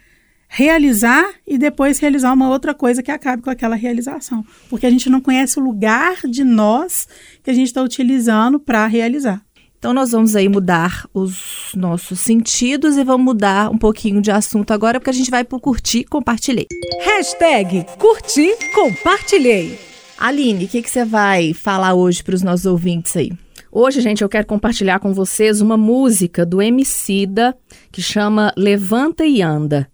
realizar 0.48 1.34
e 1.46 1.58
depois 1.58 1.98
realizar 1.98 2.32
uma 2.32 2.48
outra 2.48 2.74
coisa 2.74 3.02
que 3.02 3.10
acabe 3.10 3.42
com 3.42 3.50
aquela 3.50 3.76
realização. 3.76 4.42
Porque 4.70 4.86
a 4.86 4.90
gente 4.90 5.10
não 5.10 5.20
conhece 5.20 5.58
o 5.58 5.62
lugar 5.62 6.26
de 6.26 6.42
nós 6.42 7.06
que 7.42 7.50
a 7.50 7.54
gente 7.54 7.66
está 7.66 7.82
utilizando 7.82 8.58
para 8.58 8.86
realizar. 8.86 9.44
Então 9.78 9.92
nós 9.92 10.10
vamos 10.10 10.34
aí 10.34 10.48
mudar 10.48 11.08
os 11.14 11.70
nossos 11.74 12.18
sentidos 12.18 12.96
e 12.96 13.04
vamos 13.04 13.24
mudar 13.24 13.70
um 13.70 13.78
pouquinho 13.78 14.20
de 14.20 14.28
assunto 14.28 14.72
agora, 14.72 14.98
porque 14.98 15.10
a 15.10 15.14
gente 15.14 15.30
vai 15.30 15.44
para 15.44 15.56
o 15.56 15.60
curtir, 15.60 16.04
compartilhei. 16.04 16.66
Hashtag 17.00 17.86
curti, 17.96 18.50
compartilhei. 18.74 19.78
Aline, 20.18 20.64
o 20.64 20.68
que, 20.68 20.82
que 20.82 20.90
você 20.90 21.04
vai 21.04 21.54
falar 21.54 21.94
hoje 21.94 22.24
para 22.24 22.34
os 22.34 22.42
nossos 22.42 22.66
ouvintes 22.66 23.16
aí? 23.16 23.30
Hoje, 23.70 24.00
gente, 24.00 24.22
eu 24.22 24.28
quero 24.28 24.48
compartilhar 24.48 24.98
com 24.98 25.14
vocês 25.14 25.60
uma 25.60 25.76
música 25.76 26.44
do 26.44 26.60
Emicida 26.60 27.56
que 27.92 28.02
chama 28.02 28.52
Levanta 28.56 29.24
e 29.24 29.42
Anda. 29.42 29.88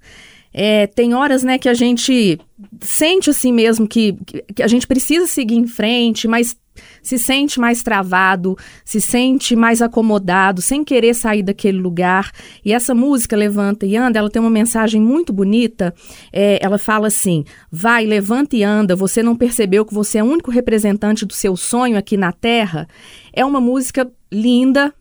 É, 0.54 0.86
tem 0.86 1.14
horas, 1.14 1.42
né, 1.42 1.58
que 1.58 1.68
a 1.68 1.74
gente 1.74 2.38
sente 2.80 3.28
assim 3.28 3.52
mesmo 3.52 3.88
que, 3.88 4.16
que 4.54 4.62
a 4.62 4.68
gente 4.68 4.86
precisa 4.86 5.26
seguir 5.26 5.56
em 5.56 5.66
frente, 5.66 6.28
mas 6.28 6.56
se 7.02 7.18
sente 7.18 7.60
mais 7.60 7.82
travado, 7.82 8.56
se 8.84 9.00
sente 9.00 9.54
mais 9.54 9.82
acomodado, 9.82 10.62
sem 10.62 10.82
querer 10.84 11.14
sair 11.14 11.42
daquele 11.42 11.78
lugar. 11.78 12.32
E 12.64 12.72
essa 12.72 12.94
música, 12.94 13.36
Levanta 13.36 13.86
e 13.86 13.96
Anda, 13.96 14.18
ela 14.18 14.30
tem 14.30 14.40
uma 14.40 14.50
mensagem 14.50 15.00
muito 15.00 15.32
bonita. 15.32 15.94
É, 16.32 16.58
ela 16.62 16.78
fala 16.78 17.08
assim: 17.08 17.44
vai, 17.70 18.06
levanta 18.06 18.56
e 18.56 18.62
anda, 18.62 18.96
você 18.96 19.22
não 19.22 19.36
percebeu 19.36 19.84
que 19.84 19.94
você 19.94 20.18
é 20.18 20.24
o 20.24 20.26
único 20.26 20.50
representante 20.50 21.24
do 21.24 21.32
seu 21.32 21.56
sonho 21.56 21.96
aqui 21.96 22.16
na 22.16 22.32
Terra? 22.32 22.88
É 23.32 23.44
uma 23.44 23.60
música 23.60 24.10
linda, 24.32 24.92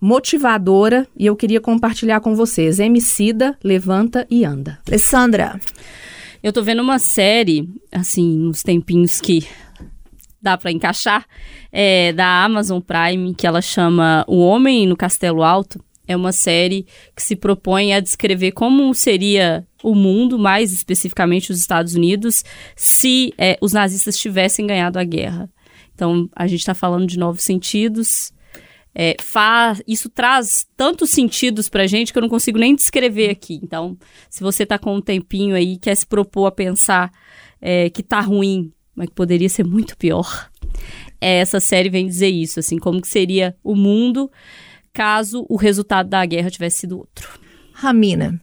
motivadora 0.00 1.06
e 1.16 1.26
eu 1.26 1.36
queria 1.36 1.60
compartilhar 1.60 2.20
com 2.20 2.34
vocês. 2.34 2.78
Emicida, 2.78 3.56
levanta 3.62 4.26
e 4.30 4.44
anda. 4.44 4.78
Alessandra. 4.86 5.60
Eu 6.42 6.52
tô 6.52 6.62
vendo 6.62 6.82
uma 6.82 6.98
série, 6.98 7.68
assim, 7.90 8.36
nos 8.38 8.62
tempinhos 8.62 9.20
que 9.20 9.46
dá 10.40 10.56
para 10.56 10.70
encaixar, 10.70 11.26
é, 11.72 12.12
da 12.12 12.44
Amazon 12.44 12.80
Prime, 12.80 13.34
que 13.34 13.46
ela 13.46 13.60
chama 13.60 14.24
O 14.28 14.38
Homem 14.38 14.86
no 14.86 14.96
Castelo 14.96 15.42
Alto. 15.42 15.84
É 16.06 16.14
uma 16.14 16.30
série 16.30 16.86
que 17.16 17.22
se 17.22 17.34
propõe 17.34 17.92
a 17.92 18.00
descrever 18.00 18.52
como 18.52 18.94
seria 18.94 19.66
o 19.82 19.94
mundo, 19.94 20.38
mais 20.38 20.72
especificamente 20.72 21.50
os 21.50 21.58
Estados 21.58 21.94
Unidos, 21.94 22.44
se 22.76 23.34
é, 23.36 23.58
os 23.60 23.72
nazistas 23.72 24.16
tivessem 24.16 24.66
ganhado 24.66 24.98
a 24.98 25.04
guerra. 25.04 25.50
Então, 25.94 26.28
a 26.36 26.46
gente 26.46 26.60
está 26.60 26.74
falando 26.74 27.06
de 27.06 27.18
novos 27.18 27.42
sentidos. 27.42 28.32
É, 28.98 29.14
faz, 29.20 29.82
isso 29.86 30.08
traz 30.08 30.66
tantos 30.74 31.10
sentidos 31.10 31.68
pra 31.68 31.86
gente 31.86 32.12
que 32.12 32.18
eu 32.18 32.22
não 32.22 32.30
consigo 32.30 32.58
nem 32.58 32.74
descrever 32.74 33.28
aqui. 33.28 33.60
Então, 33.62 33.96
se 34.30 34.42
você 34.42 34.64
tá 34.64 34.78
com 34.78 34.94
um 34.96 35.02
tempinho 35.02 35.54
aí 35.54 35.76
quer 35.76 35.94
se 35.94 36.06
propor 36.06 36.46
a 36.46 36.50
pensar 36.50 37.12
é, 37.60 37.90
que 37.90 38.02
tá 38.02 38.20
ruim 38.20 38.72
mas 38.96 39.08
que 39.08 39.14
poderia 39.14 39.48
ser 39.48 39.64
muito 39.64 39.96
pior. 39.96 40.50
É, 41.20 41.38
essa 41.40 41.60
série 41.60 41.90
vem 41.90 42.06
dizer 42.06 42.28
isso, 42.28 42.58
assim, 42.58 42.78
como 42.78 43.00
que 43.00 43.06
seria 43.06 43.54
o 43.62 43.76
mundo 43.76 44.30
caso 44.92 45.44
o 45.50 45.56
resultado 45.56 46.08
da 46.08 46.24
guerra 46.24 46.50
tivesse 46.50 46.78
sido 46.78 46.96
outro. 46.96 47.38
Ramina. 47.74 48.40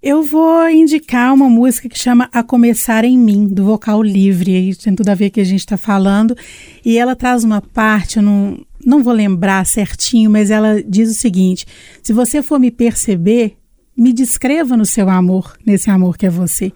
Eu 0.00 0.22
vou 0.22 0.68
indicar 0.68 1.32
uma 1.32 1.48
música 1.48 1.88
que 1.88 1.98
chama 1.98 2.28
A 2.32 2.42
Começar 2.42 3.04
em 3.04 3.16
Mim, 3.16 3.46
do 3.46 3.64
Vocal 3.64 4.02
Livre. 4.02 4.54
Aí 4.54 4.74
tem 4.74 4.94
tudo 4.94 5.08
a 5.08 5.14
ver 5.14 5.26
com 5.26 5.30
o 5.30 5.34
que 5.34 5.40
a 5.40 5.44
gente 5.44 5.60
está 5.60 5.76
falando. 5.76 6.36
E 6.84 6.98
ela 6.98 7.14
traz 7.14 7.44
uma 7.44 7.60
parte, 7.60 8.16
eu 8.16 8.22
não, 8.22 8.64
não 8.84 9.02
vou 9.02 9.12
lembrar 9.12 9.64
certinho, 9.66 10.30
mas 10.30 10.50
ela 10.50 10.82
diz 10.82 11.10
o 11.10 11.14
seguinte: 11.14 11.66
se 12.02 12.12
você 12.12 12.42
for 12.42 12.58
me 12.58 12.70
perceber, 12.70 13.56
me 13.96 14.12
descreva 14.12 14.76
no 14.76 14.86
seu 14.86 15.08
amor, 15.08 15.56
nesse 15.64 15.90
amor 15.90 16.16
que 16.16 16.26
é 16.26 16.30
você. 16.30 16.72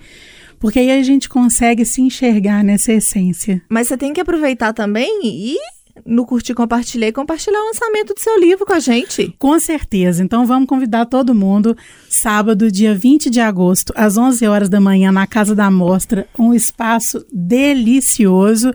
Porque 0.58 0.78
aí 0.78 0.90
a 0.90 1.02
gente 1.02 1.28
consegue 1.28 1.84
se 1.84 2.00
enxergar 2.00 2.64
nessa 2.64 2.92
essência. 2.92 3.62
Mas 3.68 3.88
você 3.88 3.96
tem 3.96 4.12
que 4.12 4.20
aproveitar 4.20 4.72
também 4.72 5.20
e 5.22 5.56
no 6.04 6.26
Curtir 6.26 6.54
Compartilhei 6.54 7.12
compartilhar 7.12 7.60
o 7.60 7.66
lançamento 7.66 8.14
do 8.14 8.20
seu 8.20 8.38
livro 8.38 8.66
com 8.66 8.72
a 8.72 8.78
gente. 8.78 9.34
Com 9.38 9.58
certeza. 9.58 10.22
Então 10.22 10.46
vamos 10.46 10.68
convidar 10.68 11.06
todo 11.06 11.34
mundo 11.34 11.76
sábado, 12.08 12.70
dia 12.70 12.94
20 12.94 13.30
de 13.30 13.40
agosto, 13.40 13.92
às 13.96 14.16
11 14.16 14.46
horas 14.46 14.68
da 14.68 14.80
manhã, 14.80 15.12
na 15.12 15.26
Casa 15.26 15.54
da 15.54 15.70
Mostra, 15.70 16.26
um 16.38 16.54
espaço 16.54 17.24
delicioso. 17.32 18.72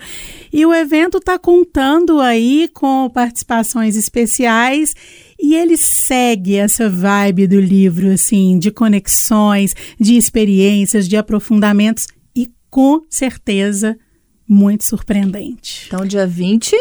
E 0.51 0.65
o 0.65 0.73
evento 0.73 1.17
está 1.17 1.39
contando 1.39 2.19
aí 2.19 2.69
com 2.73 3.09
participações 3.09 3.95
especiais 3.95 4.93
e 5.41 5.55
ele 5.55 5.75
segue 5.77 6.55
essa 6.55 6.87
vibe 6.89 7.47
do 7.47 7.59
livro, 7.59 8.11
assim, 8.11 8.59
de 8.59 8.69
conexões, 8.69 9.75
de 9.99 10.15
experiências, 10.15 11.07
de 11.07 11.17
aprofundamentos 11.17 12.07
e 12.35 12.51
com 12.69 13.01
certeza 13.09 13.97
muito 14.47 14.83
surpreendente. 14.83 15.85
Então, 15.87 16.05
dia 16.05 16.27
20. 16.27 16.75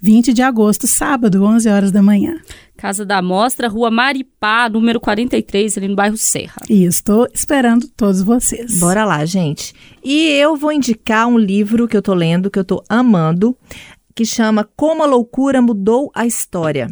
20 0.00 0.32
de 0.32 0.42
agosto, 0.42 0.86
sábado, 0.86 1.44
11 1.44 1.68
horas 1.68 1.92
da 1.92 2.02
manhã. 2.02 2.40
Casa 2.76 3.04
da 3.06 3.22
Mostra, 3.22 3.68
Rua 3.68 3.90
Maripá, 3.90 4.68
número 4.68 5.00
43, 5.00 5.78
ali 5.78 5.88
no 5.88 5.94
bairro 5.94 6.16
Serra. 6.16 6.60
E 6.68 6.84
estou 6.84 7.26
esperando 7.32 7.88
todos 7.88 8.20
vocês. 8.20 8.78
Bora 8.78 9.04
lá, 9.04 9.24
gente. 9.24 9.72
E 10.02 10.28
eu 10.32 10.56
vou 10.56 10.72
indicar 10.72 11.26
um 11.26 11.38
livro 11.38 11.88
que 11.88 11.96
eu 11.96 12.02
tô 12.02 12.12
lendo, 12.12 12.50
que 12.50 12.58
eu 12.58 12.64
tô 12.64 12.82
amando, 12.88 13.56
que 14.14 14.24
chama 14.24 14.68
Como 14.76 15.02
a 15.02 15.06
Loucura 15.06 15.62
Mudou 15.62 16.10
a 16.14 16.26
História. 16.26 16.88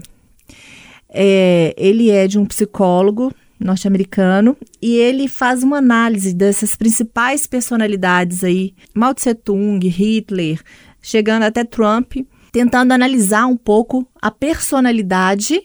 É, 1.09 1.75
ele 1.77 2.11
é 2.11 2.27
de 2.27 2.39
um 2.39 2.47
psicólogo 2.47 3.31
norte-americano 3.65 4.57
e 4.81 4.97
ele 4.97 5.29
faz 5.29 5.63
uma 5.63 5.79
análise 5.79 6.35
dessas 6.35 6.77
principais 6.77 7.47
personalidades 7.47 8.45
aí, 8.45 8.75
Mao 8.95 9.15
Tse 9.15 9.35
Tung, 9.35 9.87
Hitler, 9.87 10.61
chegando 11.01 11.45
até 11.45 11.65
Trump, 11.65 12.15
tentando 12.51 12.93
analisar 12.93 13.47
um 13.47 13.57
pouco 13.57 14.07
a 14.21 14.31
personalidade 14.31 15.61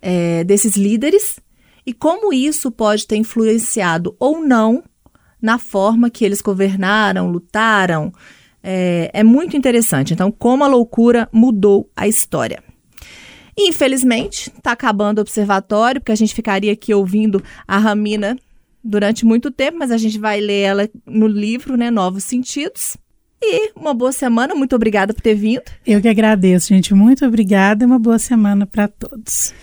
é, 0.00 0.42
desses 0.44 0.76
líderes 0.76 1.38
e 1.86 1.92
como 1.92 2.32
isso 2.32 2.70
pode 2.70 3.06
ter 3.06 3.16
influenciado 3.16 4.16
ou 4.18 4.40
não 4.40 4.82
na 5.40 5.58
forma 5.58 6.08
que 6.08 6.24
eles 6.24 6.40
governaram, 6.40 7.30
lutaram. 7.30 8.10
É, 8.62 9.10
é 9.12 9.22
muito 9.22 9.54
interessante. 9.54 10.14
Então, 10.14 10.32
como 10.32 10.64
a 10.64 10.66
loucura 10.66 11.28
mudou 11.30 11.90
a 11.94 12.08
história. 12.08 12.63
Infelizmente, 13.56 14.50
está 14.50 14.72
acabando 14.72 15.18
o 15.18 15.20
observatório, 15.22 16.00
porque 16.00 16.12
a 16.12 16.16
gente 16.16 16.34
ficaria 16.34 16.72
aqui 16.72 16.92
ouvindo 16.92 17.42
a 17.66 17.78
Ramina 17.78 18.36
durante 18.82 19.24
muito 19.24 19.50
tempo, 19.50 19.78
mas 19.78 19.90
a 19.90 19.96
gente 19.96 20.18
vai 20.18 20.40
ler 20.40 20.60
ela 20.60 20.90
no 21.06 21.26
livro, 21.26 21.76
né? 21.76 21.90
Novos 21.90 22.24
Sentidos. 22.24 22.96
E 23.42 23.72
uma 23.76 23.94
boa 23.94 24.12
semana, 24.12 24.54
muito 24.54 24.74
obrigada 24.74 25.12
por 25.12 25.20
ter 25.20 25.34
vindo. 25.34 25.62
Eu 25.86 26.00
que 26.00 26.08
agradeço, 26.08 26.68
gente. 26.68 26.94
Muito 26.94 27.24
obrigada 27.26 27.84
e 27.84 27.86
uma 27.86 27.98
boa 27.98 28.18
semana 28.18 28.66
para 28.66 28.88
todos. 28.88 29.54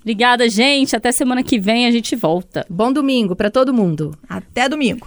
Obrigada, 0.00 0.48
gente. 0.48 0.96
Até 0.96 1.12
semana 1.12 1.42
que 1.42 1.58
vem 1.58 1.86
a 1.86 1.90
gente 1.90 2.16
volta. 2.16 2.66
Bom 2.68 2.92
domingo 2.92 3.36
para 3.36 3.50
todo 3.50 3.74
mundo. 3.74 4.16
Até 4.28 4.68
domingo. 4.68 5.06